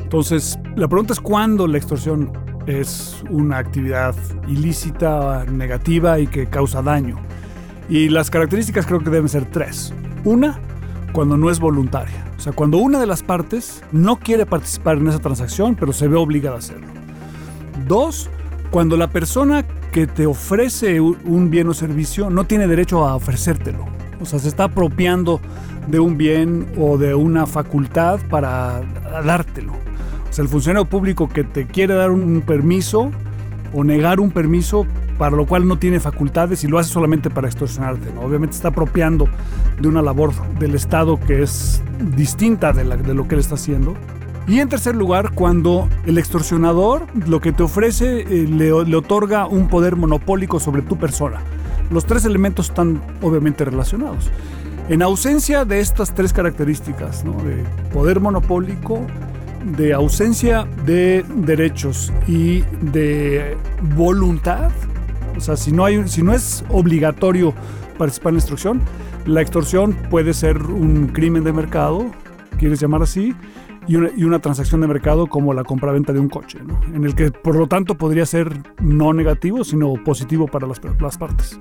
Entonces, 0.00 0.58
la 0.76 0.88
pregunta 0.88 1.12
es 1.12 1.20
cuándo 1.20 1.66
la 1.66 1.78
extorsión 1.78 2.32
es 2.66 3.24
una 3.30 3.58
actividad 3.58 4.14
ilícita, 4.48 5.44
negativa 5.44 6.18
y 6.18 6.26
que 6.26 6.46
causa 6.46 6.82
daño. 6.82 7.16
Y 7.88 8.08
las 8.08 8.30
características 8.30 8.86
creo 8.86 9.00
que 9.00 9.10
deben 9.10 9.28
ser 9.28 9.46
tres. 9.46 9.92
Una, 10.24 10.58
cuando 11.12 11.36
no 11.36 11.50
es 11.50 11.60
voluntaria. 11.60 12.24
O 12.36 12.40
sea, 12.40 12.52
cuando 12.52 12.78
una 12.78 13.00
de 13.00 13.06
las 13.06 13.22
partes 13.22 13.82
no 13.92 14.16
quiere 14.16 14.44
participar 14.46 14.98
en 14.98 15.08
esa 15.08 15.18
transacción, 15.18 15.76
pero 15.76 15.92
se 15.92 16.08
ve 16.08 16.16
obligada 16.16 16.56
a 16.56 16.58
hacerlo. 16.58 16.88
Dos, 17.86 18.28
cuando 18.76 18.98
la 18.98 19.08
persona 19.08 19.64
que 19.90 20.06
te 20.06 20.26
ofrece 20.26 21.00
un 21.00 21.48
bien 21.48 21.66
o 21.66 21.72
servicio 21.72 22.28
no 22.28 22.44
tiene 22.44 22.66
derecho 22.68 23.06
a 23.08 23.16
ofrecértelo. 23.16 23.86
O 24.20 24.26
sea, 24.26 24.38
se 24.38 24.48
está 24.48 24.64
apropiando 24.64 25.40
de 25.86 25.98
un 25.98 26.18
bien 26.18 26.66
o 26.76 26.98
de 26.98 27.14
una 27.14 27.46
facultad 27.46 28.20
para 28.28 28.82
dártelo. 29.24 29.72
O 29.72 30.30
sea, 30.30 30.42
el 30.42 30.50
funcionario 30.50 30.84
público 30.84 31.26
que 31.26 31.42
te 31.42 31.66
quiere 31.66 31.94
dar 31.94 32.10
un 32.10 32.42
permiso 32.42 33.10
o 33.72 33.82
negar 33.82 34.20
un 34.20 34.30
permiso 34.30 34.86
para 35.16 35.34
lo 35.34 35.46
cual 35.46 35.66
no 35.66 35.78
tiene 35.78 35.98
facultades 35.98 36.62
y 36.62 36.68
lo 36.68 36.78
hace 36.78 36.90
solamente 36.90 37.30
para 37.30 37.48
extorsionarte. 37.48 38.10
Obviamente 38.22 38.56
está 38.56 38.68
apropiando 38.68 39.26
de 39.80 39.88
una 39.88 40.02
labor 40.02 40.32
del 40.58 40.74
Estado 40.74 41.18
que 41.18 41.42
es 41.42 41.82
distinta 42.14 42.74
de, 42.74 42.84
de 42.84 43.14
lo 43.14 43.26
que 43.26 43.36
él 43.36 43.40
está 43.40 43.54
haciendo. 43.54 43.94
Y 44.48 44.60
en 44.60 44.68
tercer 44.68 44.94
lugar, 44.94 45.32
cuando 45.34 45.88
el 46.06 46.18
extorsionador 46.18 47.06
lo 47.26 47.40
que 47.40 47.52
te 47.52 47.64
ofrece 47.64 48.20
eh, 48.20 48.46
le, 48.46 48.72
otorga 48.72 49.46
un 49.46 49.68
poder 49.68 49.96
monopólico 49.96 50.60
sobre 50.60 50.82
tu 50.82 50.96
persona. 50.96 51.40
Los 51.90 52.06
tres 52.06 52.24
elementos 52.24 52.68
están 52.68 53.02
obviamente 53.22 53.64
relacionados. 53.64 54.30
En 54.88 55.02
ausencia 55.02 55.64
de 55.64 55.80
estas 55.80 56.14
tres 56.14 56.32
características, 56.32 57.24
de 57.24 57.64
poder 57.92 58.20
monopólico, 58.20 59.04
de 59.76 59.92
ausencia 59.92 60.64
de 60.84 61.24
derechos 61.34 62.12
y 62.28 62.60
de 62.82 63.56
voluntad, 63.96 64.70
o 65.36 65.40
sea, 65.40 65.56
si 65.56 65.72
no, 65.72 65.84
hay, 65.84 66.06
si 66.06 66.22
no 66.22 66.32
es 66.32 66.64
obligatorio 66.68 67.52
participar 67.98 68.30
en 68.30 68.34
la 68.36 68.38
instrucción, 68.38 68.80
la 69.26 69.42
extorsión 69.42 69.92
puede 70.08 70.34
ser 70.34 70.62
un 70.62 71.08
crimen 71.08 71.42
de 71.42 71.52
mercado, 71.52 72.06
quieres 72.58 72.78
llamar 72.78 73.02
así, 73.02 73.34
y 73.88 73.96
una, 73.96 74.38
transacción 74.38 74.80
de 74.80 74.86
mercado 74.86 75.26
como 75.26 75.54
la 75.54 75.64
compraventa 75.64 76.12
de 76.12 76.20
un 76.20 76.28
coche, 76.28 76.58
en 76.92 77.04
el 77.04 77.14
que 77.14 77.30
por 77.30 77.56
lo 77.56 77.66
tanto 77.66 77.96
podría 77.96 78.26
ser 78.26 78.52
no 78.80 79.12
negativo, 79.12 79.64
sino 79.64 79.94
positivo 80.04 80.46
para 80.46 80.66
las, 80.66 80.80
las 81.00 81.18
partes. 81.18 81.60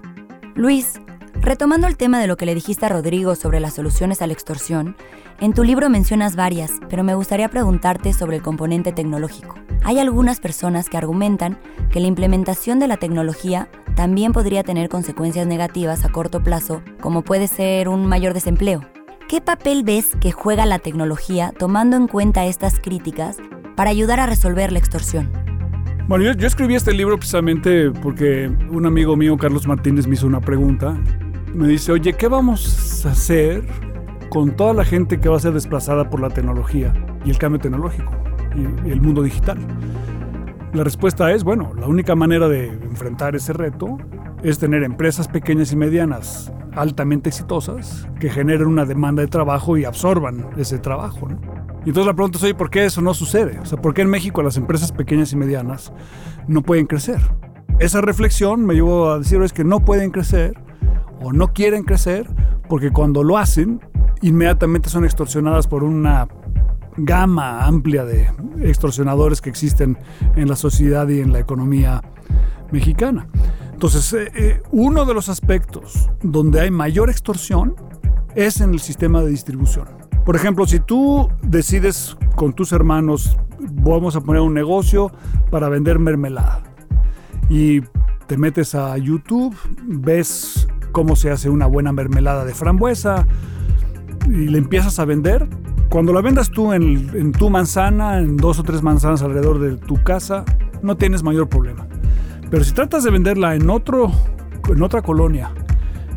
Luis, 0.55 0.99
retomando 1.41 1.87
el 1.87 1.97
tema 1.97 2.19
de 2.19 2.27
lo 2.27 2.37
que 2.37 2.45
le 2.45 2.55
dijiste 2.55 2.85
a 2.85 2.89
Rodrigo 2.89 3.35
sobre 3.35 3.59
las 3.59 3.73
soluciones 3.73 4.21
a 4.21 4.27
la 4.27 4.33
extorsión, 4.33 4.95
en 5.39 5.53
tu 5.53 5.63
libro 5.63 5.89
mencionas 5.89 6.35
varias, 6.35 6.71
pero 6.89 7.03
me 7.03 7.15
gustaría 7.15 7.49
preguntarte 7.49 8.13
sobre 8.13 8.37
el 8.37 8.41
componente 8.41 8.91
tecnológico. 8.91 9.55
Hay 9.83 9.99
algunas 9.99 10.39
personas 10.39 10.89
que 10.89 10.97
argumentan 10.97 11.59
que 11.91 11.99
la 11.99 12.07
implementación 12.07 12.79
de 12.79 12.87
la 12.87 12.97
tecnología 12.97 13.69
también 13.95 14.31
podría 14.31 14.63
tener 14.63 14.89
consecuencias 14.89 15.45
negativas 15.45 16.05
a 16.05 16.09
corto 16.09 16.41
plazo, 16.41 16.81
como 17.01 17.21
puede 17.21 17.47
ser 17.47 17.89
un 17.89 18.05
mayor 18.05 18.33
desempleo. 18.33 18.94
¿Qué 19.27 19.41
papel 19.41 19.81
ves 19.83 20.15
que 20.21 20.31
juega 20.31 20.67
la 20.67 20.77
tecnología 20.77 21.51
tomando 21.57 21.97
en 21.97 22.07
cuenta 22.07 22.45
estas 22.45 22.79
críticas 22.79 23.37
para 23.75 23.89
ayudar 23.89 24.19
a 24.19 24.27
resolver 24.27 24.71
la 24.71 24.77
extorsión? 24.77 25.31
Bueno, 26.07 26.25
yo, 26.25 26.33
yo, 26.33 26.45
escribí 26.45 26.75
este 26.75 26.93
libro 26.93 27.17
precisamente 27.17 27.89
porque 27.89 28.51
un 28.69 28.85
amigo 28.85 29.15
mío, 29.15 29.35
Carlos 29.35 29.65
Martínez, 29.65 30.05
me 30.05 30.13
hizo 30.13 30.27
una 30.27 30.41
pregunta. 30.41 30.95
Me 31.55 31.67
dice, 31.67 31.91
oye, 31.91 32.13
¿qué 32.13 32.27
vamos 32.27 33.03
a 33.03 33.13
hacer 33.13 33.63
con 34.29 34.55
toda 34.55 34.75
la 34.75 34.85
gente 34.85 35.19
que 35.19 35.27
va 35.27 35.37
a 35.37 35.39
ser 35.39 35.53
desplazada 35.53 36.07
por 36.07 36.19
la 36.19 36.29
tecnología 36.29 36.93
y 37.25 37.31
el 37.31 37.39
cambio 37.39 37.59
tecnológico 37.59 38.11
y 38.85 38.91
el 38.91 39.01
mundo 39.01 39.23
digital? 39.23 39.57
La 40.73 40.83
respuesta 40.83 41.31
es, 41.31 41.43
bueno, 41.43 41.73
la 41.79 41.87
única 41.87 42.13
manera 42.13 42.47
de 42.47 42.67
enfrentar 42.67 43.35
ese 43.35 43.53
reto 43.53 43.97
es 44.43 44.59
tener 44.59 44.83
empresas 44.83 45.27
pequeñas 45.27 45.71
y 45.71 45.75
medianas 45.75 46.51
altamente 46.75 47.29
exitosas 47.29 48.07
que 48.19 48.29
generen 48.29 48.67
una 48.67 48.85
demanda 48.85 49.21
de 49.21 49.27
trabajo 49.27 49.77
y 49.77 49.85
absorban 49.85 50.49
ese 50.57 50.77
trabajo. 50.77 51.27
¿no? 51.29 51.39
Y 51.85 51.89
entonces 51.89 52.07
la 52.07 52.13
pregunta 52.13 52.37
es, 52.37 52.43
oye, 52.43 52.55
¿por 52.55 52.69
qué 52.69 52.85
eso 52.85 53.01
no 53.01 53.13
sucede? 53.13 53.59
O 53.59 53.65
sea, 53.65 53.79
¿por 53.79 53.93
qué 53.93 54.01
en 54.01 54.09
México 54.09 54.41
las 54.43 54.57
empresas 54.57 54.91
pequeñas 54.91 55.31
y 55.33 55.35
medianas 55.35 55.93
no 56.47 56.61
pueden 56.63 56.87
crecer? 56.87 57.19
Esa 57.79 58.01
reflexión 58.01 58.65
me 58.65 58.73
llevó 58.73 59.11
a 59.11 59.19
decir 59.19 59.41
es 59.41 59.53
que 59.53 59.63
no 59.63 59.81
pueden 59.81 60.11
crecer 60.11 60.53
o 61.21 61.31
no 61.31 61.53
quieren 61.53 61.83
crecer 61.83 62.27
porque 62.67 62.91
cuando 62.91 63.23
lo 63.23 63.37
hacen, 63.37 63.81
inmediatamente 64.21 64.89
son 64.89 65.05
extorsionadas 65.05 65.67
por 65.67 65.83
una 65.83 66.27
gama 66.97 67.65
amplia 67.65 68.05
de 68.05 68.29
extorsionadores 68.61 69.41
que 69.41 69.49
existen 69.49 69.97
en 70.35 70.47
la 70.47 70.55
sociedad 70.55 71.07
y 71.09 71.19
en 71.19 71.33
la 71.33 71.39
economía 71.39 72.01
mexicana. 72.71 73.27
Entonces, 73.75 74.13
eh, 74.13 74.31
eh, 74.35 74.61
uno 74.71 75.03
de 75.03 75.13
los 75.13 75.27
aspectos 75.27 76.09
donde 76.23 76.61
hay 76.61 76.71
mayor 76.71 77.09
extorsión 77.09 77.75
es 78.33 78.61
en 78.61 78.71
el 78.71 78.79
sistema 78.79 79.21
de 79.21 79.27
distribución. 79.27 79.85
Por 80.25 80.37
ejemplo, 80.37 80.65
si 80.65 80.79
tú 80.79 81.27
decides 81.41 82.15
con 82.37 82.53
tus 82.53 82.71
hermanos, 82.71 83.37
vamos 83.59 84.15
a 84.15 84.21
poner 84.21 84.41
un 84.41 84.53
negocio 84.53 85.11
para 85.51 85.67
vender 85.67 85.99
mermelada 85.99 86.63
y 87.49 87.81
te 88.27 88.37
metes 88.37 88.75
a 88.75 88.97
YouTube, 88.97 89.53
ves 89.83 90.69
cómo 90.93 91.17
se 91.17 91.29
hace 91.29 91.49
una 91.49 91.65
buena 91.65 91.91
mermelada 91.91 92.45
de 92.45 92.53
frambuesa 92.53 93.27
y 94.25 94.47
le 94.47 94.57
empiezas 94.57 94.99
a 94.99 95.05
vender, 95.05 95.49
cuando 95.89 96.13
la 96.13 96.21
vendas 96.21 96.49
tú 96.49 96.71
en, 96.71 97.33
tu 97.33 97.49
manzana, 97.49 98.19
en 98.19 98.37
dos 98.37 98.57
o 98.57 98.63
tres 98.63 98.81
manzanas 98.81 99.21
alrededor 99.21 99.59
de 99.59 99.75
tu 99.75 100.01
casa, 100.01 100.45
no 100.81 100.95
tienes 100.95 101.23
mayor 101.23 101.49
problema. 101.49 101.85
Pero 102.55 102.63
si 102.63 102.71
tratas 102.71 103.03
de 103.03 103.11
venderla 103.11 103.53
en, 103.53 103.69
otro, 103.69 104.09
en 104.69 104.81
otra 104.81 105.01
colonia, 105.01 105.51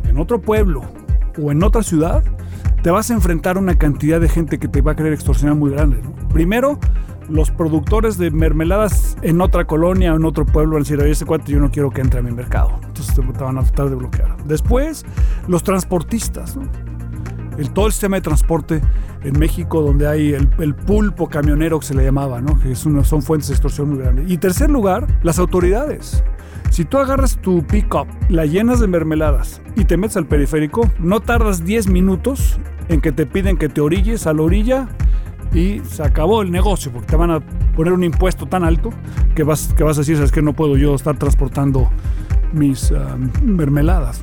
en 0.08 0.18
otro 0.18 0.40
pueblo 0.40 0.82
o 1.36 1.50
en 1.50 1.64
otra 1.64 1.82
ciudad, 1.82 2.22
te 2.80 2.92
vas 2.92 3.10
a 3.10 3.14
enfrentar 3.14 3.56
a 3.56 3.58
una 3.58 3.76
cantidad 3.76 4.20
de 4.20 4.28
gente 4.28 4.60
que 4.60 4.68
te 4.68 4.80
va 4.80 4.92
a 4.92 4.94
querer 4.94 5.12
extorsionar 5.12 5.56
muy 5.56 5.72
grande. 5.72 6.00
Primero, 6.32 6.78
los 7.28 7.50
productores 7.50 8.18
de 8.18 8.30
mermeladas 8.30 9.16
en 9.22 9.40
otra 9.40 9.66
colonia 9.66 10.12
en 10.12 10.24
otro 10.24 10.46
pueblo 10.46 10.74
van 10.74 10.82
a 10.82 10.84
decir, 10.84 11.00
oye, 11.00 11.10
ese 11.10 11.24
cuate 11.24 11.50
yo 11.50 11.58
no 11.58 11.72
quiero 11.72 11.90
que 11.90 12.02
entre 12.02 12.20
a 12.20 12.22
mi 12.22 12.30
mercado. 12.30 12.78
Entonces 12.86 13.16
te, 13.16 13.20
van 13.20 13.58
a 13.58 13.62
tratar 13.64 13.90
de 13.90 13.96
bloquear. 13.96 14.36
Después, 14.44 15.04
los 15.48 15.64
transportistas. 15.64 16.56
El, 17.58 17.70
todo 17.70 17.86
el 17.86 17.92
sistema 17.92 18.16
de 18.16 18.22
transporte 18.22 18.80
en 19.22 19.38
México, 19.38 19.82
donde 19.82 20.06
hay 20.06 20.32
el, 20.32 20.74
pulpo 20.74 21.28
camionero 21.28 21.80
que 21.80 21.86
se 21.86 21.94
le 21.94 22.04
llamaba, 22.04 22.40
¿no? 22.40 22.58
que 22.58 22.72
es 22.72 22.86
una, 22.86 23.04
son 23.04 23.22
fuentes 23.22 23.48
de 23.48 23.54
extorsión 23.54 23.90
muy 23.90 23.98
grandes. 23.98 24.30
Y 24.30 24.38
tercer 24.38 24.70
lugar, 24.70 25.06
las 25.22 25.38
autoridades. 25.38 26.24
Si 26.70 26.84
tú 26.84 26.98
agarras 26.98 27.38
tu 27.38 27.66
pick-up, 27.66 28.06
la 28.28 28.46
llenas 28.46 28.80
de 28.80 28.86
mermeladas 28.86 29.60
y 29.74 29.84
te 29.84 29.96
metes 29.96 30.16
al 30.16 30.26
periférico, 30.26 30.88
no 30.98 31.20
tardas 31.20 31.64
10 31.64 31.88
minutos 31.88 32.58
en 32.88 33.00
que 33.00 33.12
te 33.12 33.26
piden 33.26 33.56
que 33.56 33.68
te 33.68 33.80
orilles 33.80 34.26
a 34.26 34.34
la 34.34 34.42
orilla 34.42 34.88
y 35.52 35.80
se 35.80 36.02
acabó 36.02 36.42
el 36.42 36.50
negocio 36.50 36.92
porque 36.92 37.08
te 37.08 37.16
van 37.16 37.30
a 37.30 37.40
poner 37.74 37.92
un 37.92 38.04
impuesto 38.04 38.46
tan 38.46 38.64
alto 38.64 38.90
que 39.34 39.42
vas, 39.42 39.72
que 39.76 39.82
vas 39.82 39.96
a 39.96 40.00
decir, 40.02 40.20
es 40.22 40.30
que 40.30 40.42
no 40.42 40.52
puedo 40.52 40.76
yo 40.76 40.94
estar 40.94 41.16
transportando 41.18 41.90
mis 42.52 42.90
uh, 42.90 42.96
mermeladas. 43.42 44.20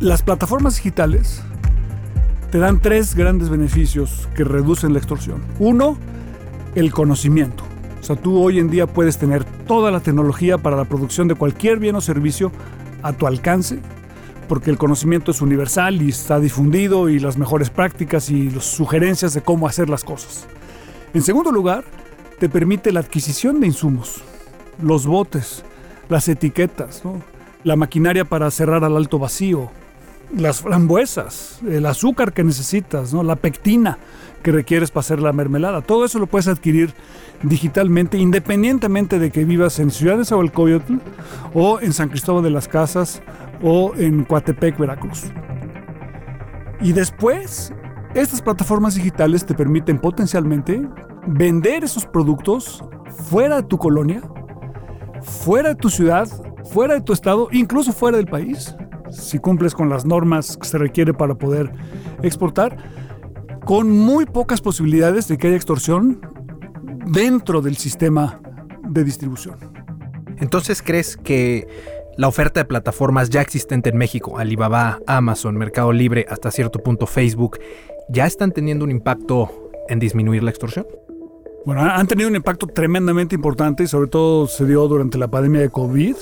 Las 0.00 0.22
plataformas 0.22 0.76
digitales 0.76 1.42
te 2.54 2.60
dan 2.60 2.78
tres 2.78 3.16
grandes 3.16 3.48
beneficios 3.48 4.28
que 4.36 4.44
reducen 4.44 4.92
la 4.92 5.00
extorsión. 5.00 5.42
Uno, 5.58 5.98
el 6.76 6.92
conocimiento. 6.92 7.64
O 8.00 8.04
sea, 8.04 8.14
tú 8.14 8.40
hoy 8.40 8.60
en 8.60 8.70
día 8.70 8.86
puedes 8.86 9.18
tener 9.18 9.42
toda 9.42 9.90
la 9.90 9.98
tecnología 9.98 10.56
para 10.56 10.76
la 10.76 10.84
producción 10.84 11.26
de 11.26 11.34
cualquier 11.34 11.80
bien 11.80 11.96
o 11.96 12.00
servicio 12.00 12.52
a 13.02 13.12
tu 13.12 13.26
alcance, 13.26 13.80
porque 14.46 14.70
el 14.70 14.78
conocimiento 14.78 15.32
es 15.32 15.42
universal 15.42 16.00
y 16.00 16.10
está 16.10 16.38
difundido 16.38 17.08
y 17.08 17.18
las 17.18 17.36
mejores 17.36 17.70
prácticas 17.70 18.30
y 18.30 18.50
las 18.50 18.66
sugerencias 18.66 19.34
de 19.34 19.40
cómo 19.40 19.66
hacer 19.66 19.90
las 19.90 20.04
cosas. 20.04 20.46
En 21.12 21.22
segundo 21.22 21.50
lugar, 21.50 21.82
te 22.38 22.48
permite 22.48 22.92
la 22.92 23.00
adquisición 23.00 23.58
de 23.58 23.66
insumos, 23.66 24.22
los 24.80 25.08
botes, 25.08 25.64
las 26.08 26.28
etiquetas, 26.28 27.02
la 27.64 27.74
maquinaria 27.74 28.24
para 28.24 28.48
cerrar 28.52 28.84
al 28.84 28.96
alto 28.96 29.18
vacío, 29.18 29.72
las 30.36 30.60
frambuesas, 30.60 31.60
el 31.68 31.86
azúcar 31.86 32.32
que 32.32 32.44
necesitas, 32.44 33.12
¿no? 33.12 33.22
la 33.22 33.36
pectina 33.36 33.98
que 34.42 34.52
requieres 34.52 34.90
para 34.90 35.00
hacer 35.00 35.20
la 35.20 35.32
mermelada. 35.32 35.80
Todo 35.80 36.04
eso 36.04 36.18
lo 36.18 36.26
puedes 36.26 36.48
adquirir 36.48 36.94
digitalmente, 37.42 38.18
independientemente 38.18 39.18
de 39.18 39.30
que 39.30 39.44
vivas 39.44 39.78
en 39.78 39.90
Ciudad 39.90 40.18
de 40.18 40.24
Zahualcóyotl 40.24 40.94
o 41.54 41.80
en 41.80 41.92
San 41.92 42.10
Cristóbal 42.10 42.44
de 42.44 42.50
las 42.50 42.68
Casas 42.68 43.22
o 43.62 43.92
en 43.96 44.24
Coatepec, 44.24 44.78
Veracruz. 44.78 45.24
Y 46.80 46.92
después, 46.92 47.72
estas 48.14 48.42
plataformas 48.42 48.94
digitales 48.94 49.46
te 49.46 49.54
permiten 49.54 49.98
potencialmente 49.98 50.86
vender 51.26 51.84
esos 51.84 52.04
productos 52.04 52.84
fuera 53.30 53.56
de 53.56 53.62
tu 53.62 53.78
colonia, 53.78 54.20
fuera 55.22 55.70
de 55.70 55.74
tu 55.76 55.88
ciudad, 55.88 56.28
fuera 56.70 56.94
de 56.94 57.00
tu 57.00 57.12
estado, 57.12 57.48
incluso 57.50 57.92
fuera 57.92 58.18
del 58.18 58.26
país 58.26 58.76
si 59.14 59.38
cumples 59.38 59.74
con 59.74 59.88
las 59.88 60.04
normas 60.04 60.56
que 60.56 60.66
se 60.66 60.78
requiere 60.78 61.14
para 61.14 61.34
poder 61.34 61.72
exportar, 62.22 62.76
con 63.64 63.90
muy 63.90 64.26
pocas 64.26 64.60
posibilidades 64.60 65.28
de 65.28 65.38
que 65.38 65.48
haya 65.48 65.56
extorsión 65.56 66.20
dentro 67.06 67.62
del 67.62 67.76
sistema 67.76 68.40
de 68.82 69.04
distribución. 69.04 69.56
Entonces, 70.38 70.82
¿crees 70.82 71.16
que 71.16 71.66
la 72.16 72.28
oferta 72.28 72.60
de 72.60 72.64
plataformas 72.64 73.30
ya 73.30 73.40
existente 73.40 73.90
en 73.90 73.96
México, 73.96 74.38
Alibaba, 74.38 75.00
Amazon, 75.06 75.56
Mercado 75.56 75.92
Libre, 75.92 76.26
hasta 76.28 76.50
cierto 76.50 76.80
punto 76.80 77.06
Facebook, 77.06 77.58
ya 78.08 78.26
están 78.26 78.52
teniendo 78.52 78.84
un 78.84 78.90
impacto 78.90 79.70
en 79.88 79.98
disminuir 79.98 80.42
la 80.42 80.50
extorsión? 80.50 80.86
Bueno, 81.64 81.82
han 81.82 82.06
tenido 82.06 82.28
un 82.28 82.36
impacto 82.36 82.66
tremendamente 82.66 83.34
importante 83.34 83.84
y 83.84 83.86
sobre 83.86 84.08
todo 84.08 84.46
se 84.46 84.66
dio 84.66 84.86
durante 84.86 85.16
la 85.16 85.28
pandemia 85.28 85.62
de 85.62 85.70
COVID 85.70 86.14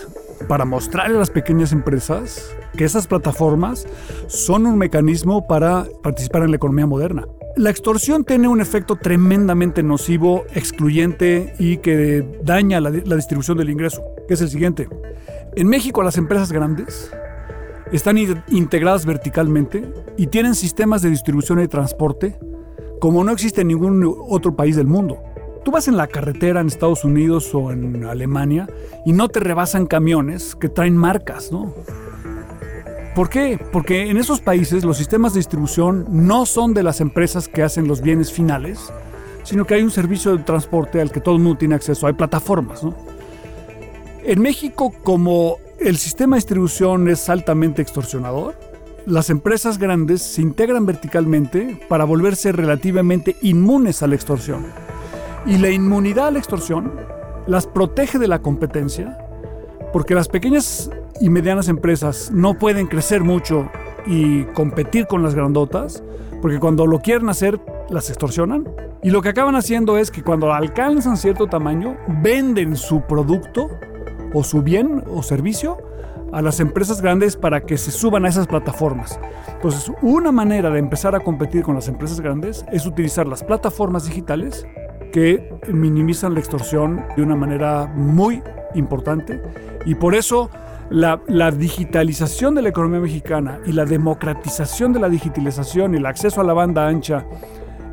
para 0.42 0.64
mostrarle 0.64 1.16
a 1.16 1.20
las 1.20 1.30
pequeñas 1.30 1.72
empresas 1.72 2.54
que 2.76 2.84
esas 2.84 3.06
plataformas 3.06 3.86
son 4.26 4.66
un 4.66 4.78
mecanismo 4.78 5.46
para 5.46 5.86
participar 6.02 6.42
en 6.42 6.50
la 6.50 6.56
economía 6.56 6.86
moderna. 6.86 7.26
La 7.56 7.70
extorsión 7.70 8.24
tiene 8.24 8.48
un 8.48 8.60
efecto 8.60 8.96
tremendamente 8.96 9.82
nocivo, 9.82 10.44
excluyente 10.54 11.54
y 11.58 11.78
que 11.78 12.38
daña 12.42 12.80
la, 12.80 12.90
distribución 12.90 13.58
del 13.58 13.70
ingreso, 13.70 14.02
es 14.28 14.40
el 14.40 14.48
siguiente. 14.48 14.88
En 15.54 15.68
México 15.68 16.02
las 16.02 16.16
empresas 16.16 16.50
grandes 16.50 17.12
están 17.92 18.16
integradas 18.48 19.04
verticalmente 19.04 19.92
y 20.16 20.28
tienen 20.28 20.54
sistemas 20.54 21.02
de 21.02 21.10
distribución 21.10 21.60
y 21.60 21.68
transporte 21.68 22.38
como 23.00 23.22
no 23.24 23.32
existe 23.32 23.62
en 23.62 23.68
ningún 23.68 24.02
otro 24.28 24.54
país 24.56 24.76
del 24.76 24.86
mundo. 24.86 25.22
Tú 25.64 25.70
vas 25.70 25.86
en 25.86 25.96
la 25.96 26.08
carretera 26.08 26.60
en 26.60 26.66
Estados 26.66 27.04
Unidos 27.04 27.54
o 27.54 27.70
en 27.70 28.04
Alemania 28.04 28.68
y 29.06 29.12
no 29.12 29.28
te 29.28 29.40
rebasan 29.40 29.86
camiones 29.86 30.56
que 30.56 30.68
traen 30.68 30.96
marcas, 30.96 31.52
¿no? 31.52 31.72
¿Por 33.14 33.28
qué? 33.28 33.60
Porque 33.72 34.08
en 34.08 34.16
esos 34.16 34.40
países 34.40 34.84
los 34.84 34.96
sistemas 34.96 35.34
de 35.34 35.38
distribución 35.38 36.06
no 36.08 36.46
son 36.46 36.74
de 36.74 36.82
las 36.82 37.00
empresas 37.00 37.46
que 37.46 37.62
hacen 37.62 37.86
los 37.86 38.00
bienes 38.00 38.32
finales, 38.32 38.92
sino 39.44 39.66
que 39.66 39.74
hay 39.74 39.82
un 39.82 39.90
servicio 39.90 40.36
de 40.36 40.42
transporte 40.42 41.00
al 41.00 41.12
que 41.12 41.20
todo 41.20 41.36
el 41.36 41.42
mundo 41.42 41.58
tiene 41.58 41.74
acceso. 41.74 42.06
Hay 42.06 42.14
plataformas, 42.14 42.82
¿no? 42.82 42.94
En 44.24 44.40
México, 44.40 44.92
como 45.02 45.58
el 45.78 45.98
sistema 45.98 46.36
de 46.36 46.38
distribución 46.38 47.08
es 47.08 47.28
altamente 47.28 47.82
extorsionador, 47.82 48.54
las 49.04 49.30
empresas 49.30 49.78
grandes 49.78 50.22
se 50.22 50.42
integran 50.42 50.86
verticalmente 50.86 51.80
para 51.88 52.04
volverse 52.04 52.52
relativamente 52.52 53.36
inmunes 53.42 54.02
a 54.02 54.06
la 54.06 54.14
extorsión. 54.14 54.64
Y 55.46 55.58
la 55.58 55.70
inmunidad 55.70 56.28
a 56.28 56.30
la 56.30 56.38
extorsión 56.38 56.92
las 57.46 57.66
protege 57.66 58.18
de 58.18 58.28
la 58.28 58.40
competencia 58.40 59.18
porque 59.92 60.14
las 60.14 60.28
pequeñas 60.28 60.90
y 61.20 61.28
medianas 61.28 61.68
empresas 61.68 62.30
no 62.32 62.54
pueden 62.54 62.86
crecer 62.86 63.22
mucho 63.22 63.68
y 64.06 64.44
competir 64.46 65.06
con 65.06 65.22
las 65.22 65.34
grandotas, 65.34 66.02
porque 66.40 66.58
cuando 66.58 66.86
lo 66.86 67.00
quieren 67.00 67.28
hacer, 67.28 67.60
las 67.90 68.08
extorsionan. 68.08 68.66
Y 69.02 69.10
lo 69.10 69.20
que 69.20 69.28
acaban 69.28 69.54
haciendo 69.54 69.98
es 69.98 70.10
que 70.10 70.22
cuando 70.22 70.52
alcanzan 70.52 71.16
cierto 71.16 71.46
tamaño, 71.46 71.96
venden 72.22 72.76
su 72.76 73.02
producto 73.02 73.68
o 74.32 74.42
su 74.42 74.62
bien 74.62 75.04
o 75.10 75.22
servicio 75.22 75.76
a 76.32 76.40
las 76.40 76.60
empresas 76.60 77.02
grandes 77.02 77.36
para 77.36 77.60
que 77.60 77.76
se 77.76 77.90
suban 77.90 78.24
a 78.24 78.28
esas 78.28 78.46
plataformas. 78.46 79.20
Entonces, 79.54 79.92
una 80.00 80.32
manera 80.32 80.70
de 80.70 80.78
empezar 80.78 81.14
a 81.14 81.20
competir 81.20 81.62
con 81.62 81.74
las 81.74 81.88
empresas 81.88 82.20
grandes 82.20 82.64
es 82.72 82.86
utilizar 82.86 83.26
las 83.26 83.44
plataformas 83.44 84.06
digitales 84.06 84.66
que 85.12 85.52
minimizan 85.68 86.34
la 86.34 86.40
extorsión 86.40 87.04
de 87.16 87.22
una 87.22 87.36
manera 87.36 87.86
muy 87.86 88.42
importante 88.74 89.40
y 89.84 89.94
por 89.94 90.14
eso 90.14 90.50
la, 90.90 91.50
digitalización 91.50 92.54
de 92.54 92.62
la 92.62 92.68
economía 92.70 93.00
mexicana 93.00 93.60
y 93.66 93.72
la 93.72 93.84
democratización 93.84 94.92
de 94.92 95.00
la 95.00 95.08
digitalización 95.08 95.94
y 95.94 95.98
el 95.98 96.06
acceso 96.06 96.40
a 96.40 96.44
la 96.44 96.52
banda 96.52 96.86
ancha 96.86 97.26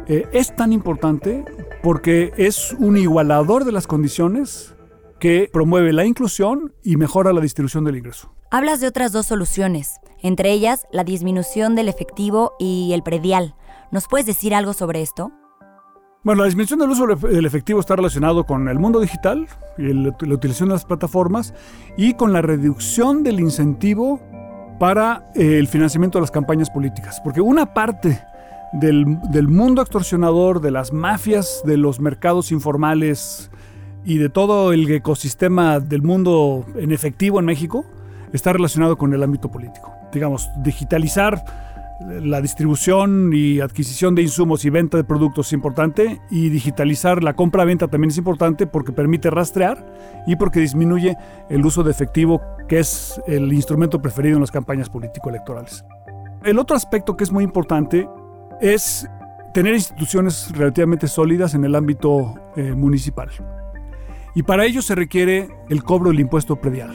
eh, 0.07 0.27
es 0.31 0.55
tan 0.55 0.73
importante 0.73 1.45
porque 1.81 2.33
es 2.37 2.73
un 2.79 2.97
igualador 2.97 3.63
de 3.63 3.71
las 3.71 3.87
condiciones 3.87 4.75
que 5.19 5.49
promueve 5.51 5.93
la 5.93 6.05
inclusión 6.05 6.73
y 6.83 6.97
mejora 6.97 7.33
la 7.33 7.41
distribución 7.41 7.83
del 7.83 7.97
ingreso. 7.97 8.33
Hablas 8.51 8.79
de 8.79 8.87
otras 8.87 9.11
dos 9.11 9.27
soluciones, 9.27 9.99
entre 10.21 10.51
ellas 10.51 10.87
la 10.91 11.03
disminución 11.03 11.75
del 11.75 11.89
efectivo 11.89 12.53
y 12.57 12.91
el 12.93 13.03
predial. 13.03 13.55
¿Nos 13.91 14.07
puedes 14.07 14.25
decir 14.25 14.55
algo 14.55 14.73
sobre 14.73 15.01
esto? 15.01 15.31
Bueno, 16.21 16.41
la 16.41 16.47
disminución 16.47 16.79
del 16.79 16.89
uso 16.89 17.07
del 17.07 17.45
efectivo 17.45 17.79
está 17.79 17.95
relacionado 17.95 18.45
con 18.45 18.67
el 18.67 18.77
mundo 18.77 18.99
digital 18.99 19.47
y 19.77 19.93
la 19.93 20.09
utilización 20.09 20.67
de 20.67 20.73
las 20.73 20.83
plataformas 20.83 21.53
y 21.95 22.15
con 22.15 22.33
la 22.33 22.41
reducción 22.41 23.23
del 23.23 23.39
incentivo 23.39 24.19
para 24.79 25.31
eh, 25.33 25.57
el 25.57 25.69
financiamiento 25.69 26.17
de 26.17 26.23
las 26.23 26.31
campañas 26.31 26.69
políticas. 26.69 27.21
Porque 27.23 27.39
una 27.39 27.73
parte 27.73 28.21
del, 28.73 29.17
del, 29.31 29.47
mundo 29.47 29.81
extorsionador, 29.81 30.59
de 30.59 30.71
las 30.71 30.91
mafias, 30.91 31.61
de 31.63 31.77
los 31.77 32.01
mercados 32.01 32.51
informales 32.51 33.49
y 34.03 34.17
de 34.17 34.27
todo 34.27 34.73
el 34.73 34.91
ecosistema 34.91 35.79
del 35.79 36.01
mundo 36.01 36.65
en 36.75 36.91
efectivo 36.91 37.39
en 37.39 37.45
México 37.45 37.85
está 38.33 38.51
relacionado 38.51 38.97
con 38.97 39.13
el 39.13 39.23
ámbito 39.23 39.49
político. 39.49 39.93
Digamos, 40.11 40.49
digitalizar 40.63 41.68
la 41.99 42.41
distribución 42.41 43.31
y 43.33 43.59
adquisición 43.59 44.15
de 44.15 44.21
insumos 44.21 44.63
y 44.63 44.69
venta 44.69 44.97
de 44.97 45.03
productos 45.03 45.47
es 45.47 45.53
importante 45.53 46.21
y 46.29 46.49
digitalizar 46.49 47.23
la 47.23 47.35
compra-venta 47.35 47.89
también 47.89 48.11
es 48.11 48.17
importante 48.17 48.67
porque 48.67 48.93
permite 48.93 49.29
rastrear 49.29 49.85
y 50.25 50.37
porque 50.37 50.61
disminuye 50.61 51.17
el 51.49 51.65
uso 51.65 51.83
de 51.83 51.91
efectivo, 51.91 52.41
que 52.67 52.79
es 52.79 53.19
el 53.27 53.51
instrumento 53.51 54.01
preferido 54.01 54.35
en 54.35 54.41
las 54.41 54.51
campañas 54.51 54.89
político-electorales. 54.89 55.83
El 56.43 56.57
otro 56.57 56.75
aspecto 56.75 57.17
que 57.17 57.25
es 57.25 57.31
muy 57.31 57.43
importante 57.43 58.07
es 58.61 59.07
tener 59.53 59.73
instituciones 59.73 60.51
relativamente 60.55 61.07
sólidas 61.07 61.53
en 61.53 61.65
el 61.65 61.75
ámbito 61.75 62.35
eh, 62.55 62.73
municipal. 62.73 63.29
Y 64.35 64.43
para 64.43 64.65
ello 64.65 64.81
se 64.81 64.95
requiere 64.95 65.49
el 65.69 65.83
cobro 65.83 66.11
del 66.11 66.21
impuesto 66.21 66.55
predial. 66.55 66.91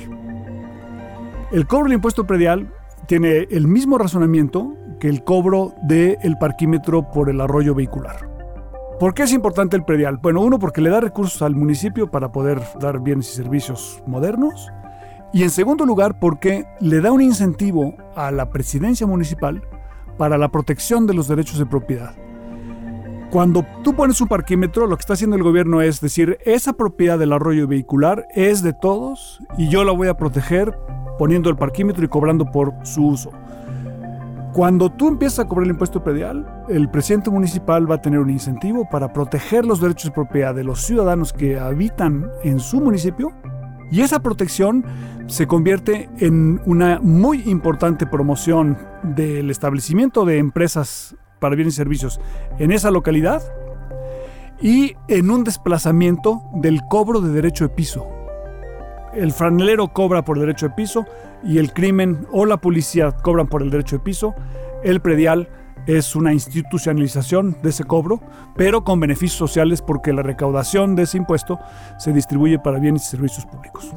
El 1.52 1.66
cobro 1.66 1.84
del 1.84 1.94
impuesto 1.94 2.26
predial 2.26 2.72
tiene 3.06 3.46
el 3.50 3.66
mismo 3.66 3.98
razonamiento 3.98 4.74
el 5.08 5.22
cobro 5.22 5.74
del 5.82 6.38
parquímetro 6.38 7.10
por 7.10 7.28
el 7.28 7.40
arroyo 7.40 7.74
vehicular. 7.74 8.30
¿Por 8.98 9.12
qué 9.12 9.24
es 9.24 9.32
importante 9.32 9.76
el 9.76 9.84
predial? 9.84 10.18
Bueno, 10.18 10.40
uno, 10.40 10.58
porque 10.58 10.80
le 10.80 10.88
da 10.88 11.00
recursos 11.00 11.42
al 11.42 11.54
municipio 11.54 12.10
para 12.10 12.32
poder 12.32 12.62
dar 12.80 13.00
bienes 13.00 13.28
y 13.30 13.34
servicios 13.34 14.02
modernos. 14.06 14.70
Y 15.32 15.42
en 15.42 15.50
segundo 15.50 15.84
lugar, 15.84 16.18
porque 16.20 16.64
le 16.80 17.00
da 17.00 17.12
un 17.12 17.20
incentivo 17.20 17.94
a 18.14 18.30
la 18.30 18.50
presidencia 18.50 19.06
municipal 19.06 19.62
para 20.16 20.38
la 20.38 20.48
protección 20.48 21.06
de 21.06 21.14
los 21.14 21.28
derechos 21.28 21.58
de 21.58 21.66
propiedad. 21.66 22.14
Cuando 23.30 23.66
tú 23.82 23.94
pones 23.94 24.20
un 24.20 24.28
parquímetro, 24.28 24.86
lo 24.86 24.96
que 24.96 25.00
está 25.00 25.14
haciendo 25.14 25.34
el 25.34 25.42
gobierno 25.42 25.82
es 25.82 26.00
decir, 26.00 26.38
esa 26.44 26.72
propiedad 26.72 27.18
del 27.18 27.32
arroyo 27.32 27.66
vehicular 27.66 28.26
es 28.32 28.62
de 28.62 28.72
todos 28.72 29.42
y 29.58 29.68
yo 29.68 29.82
la 29.82 29.90
voy 29.90 30.06
a 30.06 30.16
proteger 30.16 30.78
poniendo 31.18 31.50
el 31.50 31.56
parquímetro 31.56 32.04
y 32.04 32.08
cobrando 32.08 32.46
por 32.46 32.72
su 32.84 33.06
uso. 33.08 33.32
Cuando 34.54 34.88
tú 34.88 35.08
empiezas 35.08 35.40
a 35.40 35.48
cobrar 35.48 35.64
el 35.64 35.72
impuesto 35.72 36.04
predial, 36.04 36.64
el 36.68 36.88
presidente 36.88 37.28
municipal 37.28 37.90
va 37.90 37.96
a 37.96 38.00
tener 38.00 38.20
un 38.20 38.30
incentivo 38.30 38.88
para 38.88 39.12
proteger 39.12 39.66
los 39.66 39.80
derechos 39.80 40.04
de 40.04 40.10
propiedad 40.12 40.54
de 40.54 40.62
los 40.62 40.80
ciudadanos 40.80 41.32
que 41.32 41.58
habitan 41.58 42.30
en 42.44 42.60
su 42.60 42.80
municipio 42.80 43.32
y 43.90 44.02
esa 44.02 44.20
protección 44.20 44.84
se 45.26 45.48
convierte 45.48 46.08
en 46.18 46.60
una 46.66 47.00
muy 47.00 47.42
importante 47.46 48.06
promoción 48.06 48.78
del 49.02 49.50
establecimiento 49.50 50.24
de 50.24 50.38
empresas 50.38 51.16
para 51.40 51.56
bienes 51.56 51.74
y 51.74 51.78
servicios 51.78 52.20
en 52.60 52.70
esa 52.70 52.92
localidad 52.92 53.42
y 54.62 54.94
en 55.08 55.32
un 55.32 55.42
desplazamiento 55.42 56.44
del 56.54 56.80
cobro 56.88 57.20
de 57.20 57.32
derecho 57.32 57.66
de 57.66 57.74
piso 57.74 58.13
el 59.16 59.32
franelero 59.32 59.88
cobra 59.88 60.24
por 60.24 60.38
derecho 60.38 60.68
de 60.68 60.74
piso 60.74 61.06
y 61.42 61.58
el 61.58 61.72
crimen 61.72 62.26
o 62.32 62.46
la 62.46 62.56
policía 62.56 63.12
cobran 63.12 63.46
por 63.46 63.62
el 63.62 63.70
derecho 63.70 63.96
de 63.96 64.04
piso. 64.04 64.34
El 64.82 65.00
predial 65.00 65.48
es 65.86 66.16
una 66.16 66.32
institucionalización 66.32 67.56
de 67.62 67.70
ese 67.70 67.84
cobro, 67.84 68.20
pero 68.56 68.84
con 68.84 69.00
beneficios 69.00 69.38
sociales 69.38 69.82
porque 69.82 70.12
la 70.12 70.22
recaudación 70.22 70.96
de 70.96 71.02
ese 71.02 71.18
impuesto 71.18 71.58
se 71.98 72.12
distribuye 72.12 72.58
para 72.58 72.78
bienes 72.78 73.06
y 73.06 73.10
servicios 73.10 73.46
públicos. 73.46 73.92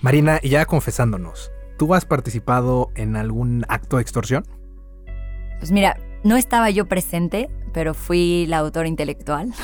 Marina, 0.00 0.38
y 0.40 0.50
ya 0.50 0.66
confesándonos, 0.66 1.50
¿tú 1.78 1.92
has 1.92 2.04
participado 2.04 2.90
en 2.94 3.16
algún 3.16 3.64
acto 3.68 3.96
de 3.96 4.02
extorsión? 4.02 4.44
Pues 5.58 5.72
mira, 5.72 5.98
no 6.22 6.36
estaba 6.36 6.70
yo 6.70 6.86
presente, 6.86 7.50
pero 7.72 7.94
fui 7.94 8.46
la 8.46 8.58
autora 8.58 8.88
intelectual. 8.88 9.52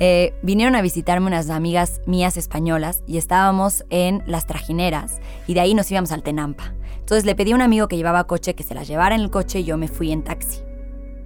Eh, 0.00 0.34
vinieron 0.42 0.74
a 0.74 0.82
visitarme 0.82 1.28
unas 1.28 1.50
amigas 1.50 2.00
mías 2.04 2.36
españolas 2.36 3.04
y 3.06 3.16
estábamos 3.16 3.84
en 3.90 4.24
Las 4.26 4.44
Trajineras 4.44 5.20
y 5.46 5.54
de 5.54 5.60
ahí 5.60 5.72
nos 5.72 5.88
íbamos 5.88 6.10
al 6.10 6.24
Tenampa. 6.24 6.74
Entonces 6.98 7.24
le 7.24 7.36
pedí 7.36 7.52
a 7.52 7.54
un 7.54 7.62
amigo 7.62 7.86
que 7.86 7.96
llevaba 7.96 8.24
coche 8.24 8.54
que 8.54 8.64
se 8.64 8.74
las 8.74 8.88
llevara 8.88 9.14
en 9.14 9.20
el 9.20 9.30
coche 9.30 9.60
y 9.60 9.64
yo 9.64 9.76
me 9.78 9.86
fui 9.86 10.10
en 10.10 10.24
taxi. 10.24 10.62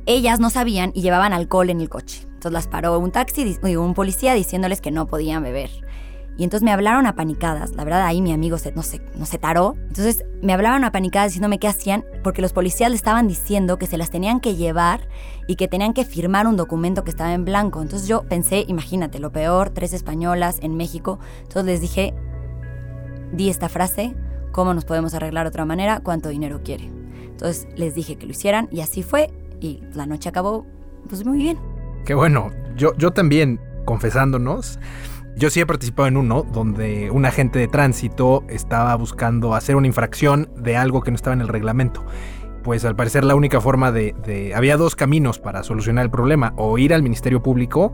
Ellas 0.04 0.38
no 0.38 0.50
sabían 0.50 0.92
y 0.94 1.00
llevaban 1.00 1.32
alcohol 1.32 1.70
en 1.70 1.80
el 1.80 1.88
coche. 1.88 2.24
Entonces 2.24 2.52
las 2.52 2.68
paró 2.68 2.98
un 2.98 3.10
taxi, 3.10 3.56
un 3.62 3.94
policía 3.94 4.34
diciéndoles 4.34 4.82
que 4.82 4.90
no 4.90 5.06
podían 5.06 5.42
beber. 5.42 5.70
Y 6.38 6.44
entonces 6.44 6.64
me 6.64 6.72
hablaron 6.72 7.06
apanicadas. 7.06 7.72
La 7.76 7.84
verdad, 7.84 8.06
ahí 8.06 8.22
mi 8.22 8.32
amigo 8.32 8.56
se, 8.58 8.72
no, 8.72 8.82
se, 8.82 9.00
no 9.16 9.26
se 9.26 9.38
taró. 9.38 9.74
Entonces 9.88 10.24
me 10.40 10.52
hablaron 10.52 10.84
apanicadas 10.84 11.28
diciéndome 11.28 11.58
qué 11.58 11.68
hacían, 11.68 12.04
porque 12.24 12.42
los 12.42 12.52
policías 12.52 12.90
le 12.90 12.96
estaban 12.96 13.28
diciendo 13.28 13.78
que 13.78 13.86
se 13.86 13.98
las 13.98 14.10
tenían 14.10 14.40
que 14.40 14.56
llevar 14.56 15.08
y 15.46 15.56
que 15.56 15.68
tenían 15.68 15.92
que 15.92 16.04
firmar 16.04 16.46
un 16.46 16.56
documento 16.56 17.04
que 17.04 17.10
estaba 17.10 17.34
en 17.34 17.44
blanco. 17.44 17.82
Entonces 17.82 18.08
yo 18.08 18.22
pensé, 18.22 18.64
imagínate, 18.66 19.18
lo 19.18 19.30
peor, 19.30 19.70
tres 19.70 19.92
españolas 19.92 20.58
en 20.62 20.76
México. 20.76 21.18
Entonces 21.42 21.64
les 21.64 21.80
dije, 21.80 22.14
di 23.32 23.50
esta 23.50 23.68
frase, 23.68 24.14
¿cómo 24.52 24.72
nos 24.72 24.84
podemos 24.84 25.14
arreglar 25.14 25.44
de 25.44 25.48
otra 25.48 25.64
manera? 25.64 26.00
¿Cuánto 26.00 26.30
dinero 26.30 26.62
quiere? 26.64 26.90
Entonces 27.26 27.68
les 27.76 27.94
dije 27.94 28.16
que 28.16 28.26
lo 28.26 28.32
hicieran 28.32 28.68
y 28.70 28.80
así 28.80 29.02
fue. 29.02 29.30
Y 29.60 29.82
la 29.94 30.06
noche 30.06 30.28
acabó, 30.28 30.66
pues 31.08 31.24
muy 31.24 31.38
bien. 31.38 31.58
Qué 32.04 32.14
bueno. 32.14 32.50
Yo, 32.76 32.96
yo 32.96 33.12
también, 33.12 33.60
confesándonos, 33.84 34.78
yo 35.36 35.50
sí 35.50 35.60
he 35.60 35.66
participado 35.66 36.08
en 36.08 36.16
uno 36.16 36.42
donde 36.42 37.10
un 37.10 37.24
agente 37.24 37.58
de 37.58 37.68
tránsito 37.68 38.44
estaba 38.48 38.94
buscando 38.96 39.54
hacer 39.54 39.76
una 39.76 39.86
infracción 39.86 40.50
de 40.56 40.76
algo 40.76 41.02
que 41.02 41.10
no 41.10 41.16
estaba 41.16 41.34
en 41.34 41.40
el 41.40 41.48
reglamento. 41.48 42.04
Pues 42.62 42.84
al 42.84 42.94
parecer 42.94 43.24
la 43.24 43.34
única 43.34 43.60
forma 43.60 43.90
de, 43.90 44.52
Había 44.54 44.76
dos 44.76 44.94
caminos 44.94 45.38
para 45.38 45.62
solucionar 45.64 46.04
el 46.04 46.10
problema. 46.10 46.54
O 46.56 46.78
ir 46.78 46.94
al 46.94 47.02
Ministerio 47.02 47.42
Público, 47.42 47.92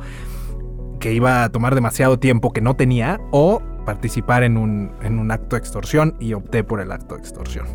que 1.01 1.15
iba 1.15 1.45
a 1.45 1.49
tomar 1.51 1.75
demasiado 1.75 2.19
tiempo 2.19 2.53
que 2.53 2.61
no 2.61 2.77
tenía, 2.77 3.19
o 3.31 3.63
participar 3.87 4.43
en 4.43 4.59
un, 4.59 4.93
en 5.01 5.19
un 5.19 5.31
acto 5.31 5.57
de 5.57 5.61
extorsión 5.61 6.17
y 6.21 6.35
opté 6.35 6.65
por 6.65 6.81
el 6.81 6.93
acto 6.93 7.15
de 7.15 7.21
extorsión. 7.21 7.67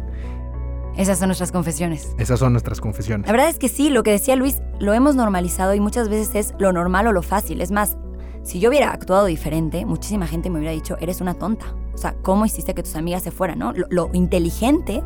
Esas 0.96 1.18
son 1.18 1.30
nuestras 1.30 1.52
confesiones. 1.52 2.14
Esas 2.20 2.40
son 2.40 2.54
nuestras 2.54 2.80
confesiones. 2.80 3.26
La 3.26 3.32
verdad 3.32 3.50
es 3.50 3.58
que 3.58 3.70
sí, 3.70 3.90
lo 3.90 4.04
que 4.04 4.12
decía 4.12 4.36
Luis, 4.36 4.62
lo 4.80 4.94
hemos 4.94 5.16
normalizado 5.16 5.74
y 5.74 5.80
muchas 5.80 6.10
veces 6.10 6.36
es 6.36 6.54
lo 6.60 6.72
normal 6.72 7.08
o 7.08 7.12
lo 7.12 7.24
fácil. 7.24 7.62
Es 7.62 7.72
más, 7.72 7.98
si 8.44 8.60
yo 8.60 8.70
hubiera 8.70 8.92
actuado 8.92 9.26
diferente, 9.26 9.86
muchísima 9.86 10.28
gente 10.28 10.50
me 10.50 10.58
hubiera 10.60 10.74
dicho, 10.74 10.98
eres 11.00 11.22
una 11.22 11.34
tonta. 11.34 11.66
O 11.94 11.98
sea, 11.98 12.14
¿cómo 12.22 12.46
hiciste 12.46 12.74
que 12.74 12.84
tus 12.84 12.96
amigas 12.96 13.24
se 13.24 13.32
fueran? 13.32 13.60
¿no? 13.60 13.74
Lo, 13.90 14.10
inteligente 14.14 15.02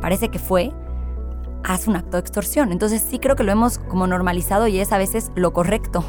parece 0.00 0.28
que 0.28 0.38
fue, 0.38 0.72
haz 1.64 1.88
un 1.88 1.96
acto 1.96 2.12
de 2.12 2.20
extorsión. 2.20 2.70
Entonces 2.70 3.04
sí 3.08 3.18
creo 3.18 3.34
que 3.34 3.42
lo 3.42 3.50
hemos 3.50 3.78
como 3.78 4.06
normalizado 4.06 4.68
y 4.68 4.78
es 4.78 4.92
a 4.92 4.98
veces 4.98 5.32
lo 5.34 5.52
correcto. 5.52 6.04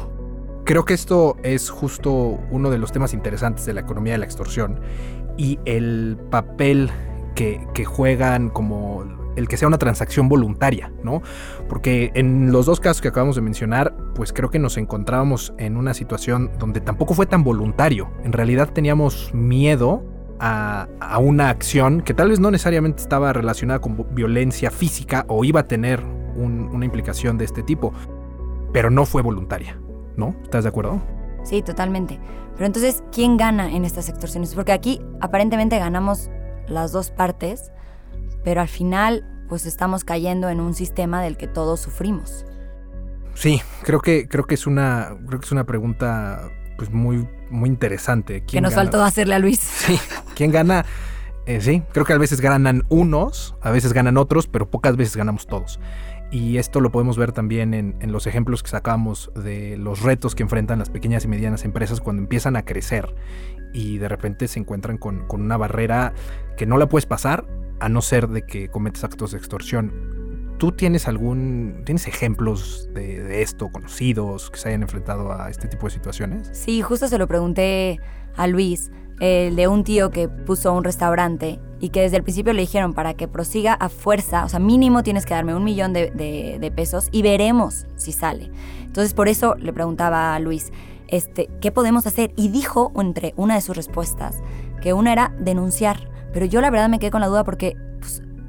Creo 0.64 0.84
que 0.84 0.94
esto 0.94 1.36
es 1.42 1.68
justo 1.68 2.38
uno 2.50 2.70
de 2.70 2.78
los 2.78 2.92
temas 2.92 3.12
interesantes 3.12 3.66
de 3.66 3.72
la 3.72 3.80
economía 3.80 4.12
de 4.12 4.18
la 4.18 4.26
extorsión 4.26 4.80
y 5.36 5.58
el 5.64 6.16
papel 6.30 6.90
que, 7.34 7.66
que 7.74 7.84
juegan 7.84 8.50
como 8.50 9.04
el 9.34 9.48
que 9.48 9.56
sea 9.56 9.68
una 9.68 9.78
transacción 9.78 10.28
voluntaria, 10.28 10.92
¿no? 11.02 11.22
Porque 11.68 12.10
en 12.14 12.52
los 12.52 12.66
dos 12.66 12.80
casos 12.80 13.00
que 13.00 13.08
acabamos 13.08 13.36
de 13.36 13.42
mencionar, 13.42 13.94
pues 14.18 14.32
creo 14.32 14.50
que 14.50 14.58
nos 14.58 14.76
encontrábamos 14.78 15.54
en 15.58 15.76
una 15.76 15.94
situación 15.94 16.50
donde 16.58 16.80
tampoco 16.80 17.14
fue 17.14 17.26
tan 17.26 17.44
voluntario. 17.44 18.10
En 18.24 18.32
realidad 18.32 18.68
teníamos 18.72 19.32
miedo 19.32 20.02
a, 20.40 20.88
una 21.20 21.50
acción 21.50 22.00
que 22.00 22.14
tal 22.14 22.30
vez 22.30 22.40
no 22.40 22.50
necesariamente 22.50 23.00
estaba 23.00 23.32
relacionada 23.32 23.78
con 23.78 24.12
violencia 24.16 24.72
física 24.72 25.24
o 25.28 25.44
iba 25.44 25.60
a 25.60 25.68
tener 25.68 26.02
una 26.34 26.84
implicación 26.84 27.38
de 27.38 27.44
este 27.44 27.62
tipo, 27.62 27.92
pero 28.72 28.90
no 28.90 29.06
fue 29.06 29.22
voluntaria, 29.22 29.80
¿no? 30.16 30.34
¿Estás 30.42 30.64
de 30.64 30.70
acuerdo? 30.70 31.00
Sí, 31.44 31.62
totalmente. 31.62 32.18
Pero 32.54 32.66
entonces, 32.66 33.04
¿quién 33.12 33.36
gana 33.36 33.70
en 33.70 33.84
estas 33.84 34.08
extorsiones? 34.08 34.52
Porque 34.52 34.72
aquí 34.72 35.00
aparentemente 35.20 35.78
ganamos 35.78 36.28
las 36.66 36.90
dos 36.90 37.12
partes, 37.12 37.70
pero 38.42 38.62
al 38.62 38.68
final 38.68 39.24
pues 39.48 39.64
estamos 39.64 40.02
cayendo 40.02 40.48
en 40.48 40.58
un 40.58 40.74
sistema 40.74 41.22
del 41.22 41.36
que 41.36 41.46
todos 41.46 41.78
sufrimos. 41.78 42.44
Sí, 43.38 43.62
creo 43.84 44.00
que 44.00 44.26
creo 44.26 44.44
que 44.46 44.54
es 44.56 44.66
una 44.66 45.16
creo 45.28 45.38
que 45.38 45.46
es 45.46 45.52
una 45.52 45.64
pregunta 45.64 46.50
pues 46.76 46.90
muy 46.90 47.28
muy 47.50 47.68
interesante. 47.68 48.42
que 48.42 48.60
nos 48.60 48.74
faltó 48.74 49.02
hacerle 49.02 49.36
a 49.36 49.38
Luis. 49.38 49.60
Sí, 49.60 49.96
¿quién 50.34 50.50
gana? 50.50 50.84
Eh, 51.46 51.60
sí, 51.60 51.84
creo 51.92 52.04
que 52.04 52.12
a 52.12 52.18
veces 52.18 52.40
ganan 52.40 52.82
unos, 52.88 53.54
a 53.62 53.70
veces 53.70 53.92
ganan 53.92 54.16
otros, 54.16 54.48
pero 54.48 54.68
pocas 54.68 54.96
veces 54.96 55.16
ganamos 55.16 55.46
todos. 55.46 55.78
Y 56.32 56.58
esto 56.58 56.80
lo 56.80 56.90
podemos 56.90 57.16
ver 57.16 57.30
también 57.30 57.74
en, 57.74 58.12
los 58.12 58.26
ejemplos 58.26 58.62
que 58.62 58.70
sacamos 58.70 59.30
de 59.34 59.76
los 59.78 60.02
retos 60.02 60.34
que 60.34 60.42
enfrentan 60.42 60.80
las 60.80 60.90
pequeñas 60.90 61.24
y 61.24 61.28
medianas 61.28 61.64
empresas 61.64 62.00
cuando 62.00 62.20
empiezan 62.20 62.56
a 62.56 62.64
crecer 62.64 63.14
y 63.72 63.98
de 63.98 64.08
repente 64.08 64.48
se 64.48 64.58
encuentran 64.58 64.98
con, 64.98 65.26
con 65.26 65.40
una 65.40 65.56
barrera 65.56 66.12
que 66.56 66.66
no 66.66 66.76
la 66.76 66.88
puedes 66.88 67.06
pasar 67.06 67.46
a 67.80 67.88
no 67.88 68.02
ser 68.02 68.28
de 68.28 68.42
que 68.42 68.68
cometes 68.68 69.04
actos 69.04 69.30
de 69.30 69.38
extorsión. 69.38 70.17
¿Tú 70.58 70.72
tienes 70.72 71.06
algún, 71.06 71.82
tienes 71.84 72.08
ejemplos 72.08 72.88
de, 72.92 73.42
esto, 73.42 73.70
conocidos, 73.70 74.50
que 74.50 74.58
se 74.58 74.68
hayan 74.68 74.82
enfrentado 74.82 75.32
a 75.32 75.50
este 75.50 75.68
tipo 75.68 75.86
de 75.86 75.92
situaciones? 75.92 76.50
Sí, 76.52 76.82
justo 76.82 77.06
se 77.06 77.16
lo 77.16 77.28
pregunté 77.28 78.00
a 78.36 78.48
Luis, 78.48 78.90
el 79.20 79.54
de 79.54 79.68
un 79.68 79.84
tío 79.84 80.10
que 80.10 80.28
puso 80.28 80.72
un 80.72 80.82
restaurante 80.82 81.60
y 81.78 81.90
que 81.90 82.00
desde 82.00 82.16
el 82.16 82.24
principio 82.24 82.52
le 82.52 82.62
dijeron 82.62 82.92
para 82.92 83.14
que 83.14 83.28
prosiga 83.28 83.74
a 83.74 83.88
fuerza, 83.88 84.44
o 84.44 84.48
sea, 84.48 84.58
mínimo 84.58 85.04
tienes 85.04 85.26
que 85.26 85.34
darme 85.34 85.54
un 85.54 85.62
millón 85.62 85.92
de, 85.92 86.10
de 86.10 86.72
pesos 86.74 87.08
y 87.12 87.22
veremos 87.22 87.86
si 87.96 88.10
sale. 88.10 88.50
Entonces 88.82 89.14
por 89.14 89.28
eso 89.28 89.54
le 89.60 89.72
preguntaba 89.72 90.34
a 90.34 90.40
Luis, 90.40 90.72
este, 91.06 91.48
¿qué 91.60 91.70
podemos 91.70 92.06
hacer? 92.08 92.32
Y 92.36 92.48
dijo 92.48 92.92
entre 92.96 93.32
una 93.36 93.54
de 93.54 93.60
sus 93.60 93.76
respuestas 93.76 94.42
que 94.82 94.92
una 94.92 95.12
era 95.12 95.34
denunciar 95.38 96.08
pero 96.32 96.46
yo 96.46 96.60
la 96.60 96.70
verdad 96.70 96.88
me 96.88 96.98
quedé 96.98 97.10
con 97.10 97.20
la 97.20 97.26
duda 97.26 97.44
porque, 97.44 97.76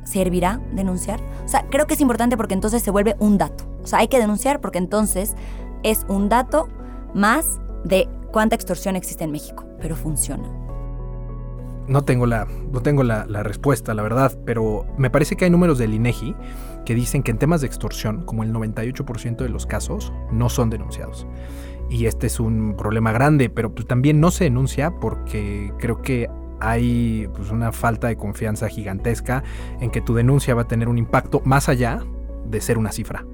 ¿servirá 0.10 0.60
denunciar? 0.74 1.19
O 1.45 1.48
sea, 1.48 1.65
creo 1.69 1.86
que 1.86 1.93
es 1.93 2.02
importante 2.02 2.36
porque 2.36 2.56
entonces 2.56 2.82
se 2.82 2.91
vuelve 2.91 3.15
un 3.19 3.38
dato. 3.38 3.65
O 3.84 3.88
sea, 3.88 4.00
hay 4.00 4.08
que 4.08 4.19
denunciar 4.19 4.60
porque 4.60 4.80
entonces 4.80 5.36
es 5.84 6.06
un 6.10 6.30
dato 6.30 6.67
más 7.13 7.60
de 7.84 8.08
cuánta 8.32 8.56
extorsión 8.56 8.95
existe 8.95 9.24
en 9.24 9.32
México, 9.32 9.65
pero 9.80 9.95
funciona. 9.95 10.50
No 11.88 12.04
tengo 12.04 12.26
la, 12.26 12.45
no 12.72 12.82
tengo 12.82 13.04
la, 13.04 13.26
respuesta, 13.43 13.93
la 13.93 14.04
verdad, 14.04 14.38
pero 14.45 14.86
me 14.98 15.10
parece 15.10 15.36
que 15.36 15.45
hay 15.45 15.52
números 15.52 15.80
del 15.80 15.93
INEGI 15.93 16.36
que 16.86 16.93
dicen 16.93 17.24
que 17.24 17.32
en 17.32 17.39
temas 17.39 17.62
de 17.62 17.67
extorsión, 17.67 18.26
como 18.26 18.43
el 18.43 18.54
98% 18.54 19.38
de 19.38 19.50
los 19.50 19.65
casos, 19.65 20.13
no 20.32 20.50
son 20.50 20.69
denunciados. 20.69 21.26
Y 21.89 22.06
este 22.06 22.28
es 22.28 22.39
un 22.39 22.76
problema 22.78 23.12
grande, 23.12 23.50
pero 23.50 23.74
pues 23.74 23.88
también 23.88 24.19
no 24.19 24.30
se 24.30 24.43
denuncia 24.43 24.91
porque 25.00 25.74
creo 25.80 26.04
que 26.04 26.30
hay 26.60 27.28
pues, 27.36 27.52
una 27.52 27.72
falta 27.72 28.08
de 28.08 28.17
confianza 28.17 28.67
gigantesca 28.67 29.43
en 29.80 29.91
que 29.91 30.02
tu 30.02 30.13
denuncia 30.13 30.56
va 30.56 30.63
a 30.63 30.67
tener 30.67 30.89
un 30.89 30.98
impacto 30.98 31.41
más 31.45 31.69
allá 31.69 32.04
de 32.45 32.62
ser 32.62 32.78
una 32.78 32.91
cifra. 32.91 33.26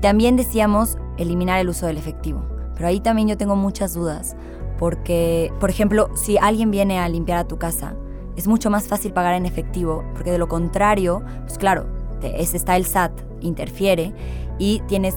También 0.00 0.36
decíamos 0.36 0.98
eliminar 1.18 1.60
el 1.60 1.68
uso 1.68 1.86
del 1.86 1.98
efectivo, 1.98 2.44
pero 2.74 2.88
ahí 2.88 3.00
también 3.00 3.28
yo 3.28 3.36
tengo 3.36 3.56
muchas 3.56 3.94
dudas, 3.94 4.36
porque, 4.78 5.52
por 5.60 5.68
ejemplo, 5.68 6.08
si 6.16 6.38
alguien 6.38 6.70
viene 6.70 6.98
a 6.98 7.08
limpiar 7.08 7.38
a 7.38 7.46
tu 7.46 7.58
casa, 7.58 7.94
es 8.36 8.48
mucho 8.48 8.70
más 8.70 8.88
fácil 8.88 9.12
pagar 9.12 9.34
en 9.34 9.44
efectivo, 9.44 10.04
porque 10.14 10.30
de 10.30 10.38
lo 10.38 10.48
contrario, 10.48 11.22
pues 11.42 11.58
claro, 11.58 11.86
está 12.22 12.76
el 12.76 12.86
SAT, 12.86 13.12
interfiere 13.40 14.14
y 14.58 14.80
tienes 14.88 15.16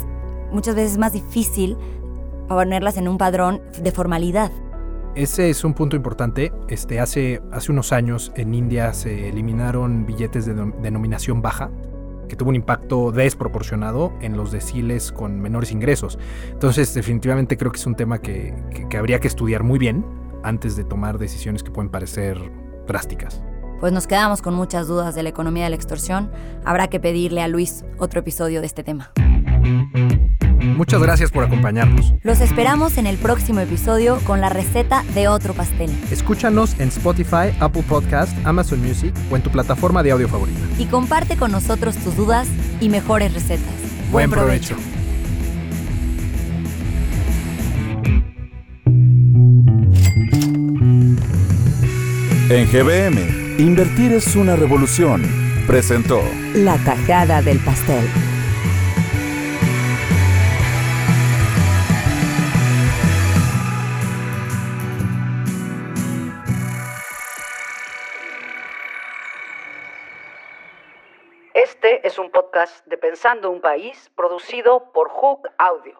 muchas 0.52 0.76
veces 0.76 0.98
más 0.98 1.14
difícil 1.14 1.78
ponerlas 2.48 2.98
en 2.98 3.08
un 3.08 3.18
padrón 3.18 3.62
de 3.82 3.92
formalidad. 3.92 4.52
Ese 5.16 5.52
es 5.52 5.64
un 5.64 5.76
punto 5.76 5.96
importante. 5.96 6.52
Este, 6.68 7.00
hace, 7.00 7.42
hace 7.52 7.72
unos 7.72 7.94
años 7.94 8.32
en 8.36 8.56
India 8.56 8.94
se 8.94 9.30
eliminaron 9.30 10.08
billetes 10.08 10.48
de 10.48 10.56
denominación 10.82 11.44
baja, 11.44 11.70
que 12.28 12.36
tuvo 12.36 12.50
un 12.50 12.56
impacto 12.56 13.12
desproporcionado 13.12 14.12
en 14.22 14.36
los 14.36 14.52
deciles 14.52 15.12
con 15.12 15.40
menores 15.40 15.72
ingresos. 15.72 16.18
Entonces, 16.52 16.96
definitivamente 16.96 17.58
creo 17.58 17.72
que 17.72 17.78
es 17.78 17.86
un 17.86 17.96
tema 17.96 18.20
que, 18.20 18.56
que 18.90 18.98
habría 18.98 19.20
que 19.20 19.28
estudiar 19.28 19.62
muy 19.62 19.78
bien 19.78 20.04
antes 20.44 20.76
de 20.76 20.84
tomar 20.84 21.20
decisiones 21.20 21.62
que 21.62 21.70
pueden 21.70 21.92
parecer 21.92 22.40
drásticas. 22.88 23.44
Pues 23.80 23.94
nos 23.94 24.08
quedamos 24.08 24.42
con 24.42 24.56
muchas 24.56 24.88
dudas 24.88 25.14
de 25.14 25.22
la 25.22 25.30
economía 25.30 25.66
de 25.66 25.70
la 25.70 25.76
extorsión. 25.76 26.32
Habrá 26.66 26.88
que 26.88 27.00
pedirle 27.00 27.44
a 27.44 27.48
Luis 27.48 27.86
otro 28.00 28.22
episodio 28.22 28.62
de 28.62 28.66
este 28.66 28.84
tema. 28.84 29.12
Muchas 30.64 31.02
gracias 31.02 31.32
por 31.32 31.44
acompañarnos. 31.44 32.14
Los 32.24 32.40
esperamos 32.40 32.98
en 32.98 33.06
el 33.06 33.18
próximo 33.18 33.60
episodio 33.60 34.20
con 34.24 34.42
la 34.42 34.50
receta 34.50 35.04
de 35.14 35.28
otro 35.28 35.54
pastel. 35.54 35.92
Escúchanos 36.10 36.80
en 36.80 36.88
Spotify, 36.88 37.56
Apple 37.60 37.84
Podcast, 37.88 38.34
Amazon 38.46 38.82
Music 38.82 39.14
o 39.30 39.36
en 39.36 39.42
tu 39.42 39.50
plataforma 39.50 40.02
de 40.04 40.12
audio 40.12 40.28
favorita. 40.28 40.60
Y 40.78 40.86
comparte 40.86 41.36
con 41.36 41.52
nosotros 41.52 41.98
tus 41.98 42.16
dudas 42.16 42.48
y 42.80 42.90
mejores 42.90 43.34
recetas. 43.34 43.74
Buen, 44.12 44.30
provecho. 44.30 44.76
En 52.50 52.68
GBM, 52.68 53.60
invertir 53.60 54.14
es 54.14 54.36
una 54.36 54.56
revolución. 54.56 55.24
Presentó 55.66 56.22
La 56.54 56.78
tajada 56.78 57.42
del 57.42 57.58
pastel. 57.60 58.06
De 72.86 72.98
Pensando 73.00 73.50
un 73.50 73.62
País 73.62 74.12
producido 74.16 74.92
por 74.94 75.10
Hook 75.10 75.50
Audio. 75.58 75.98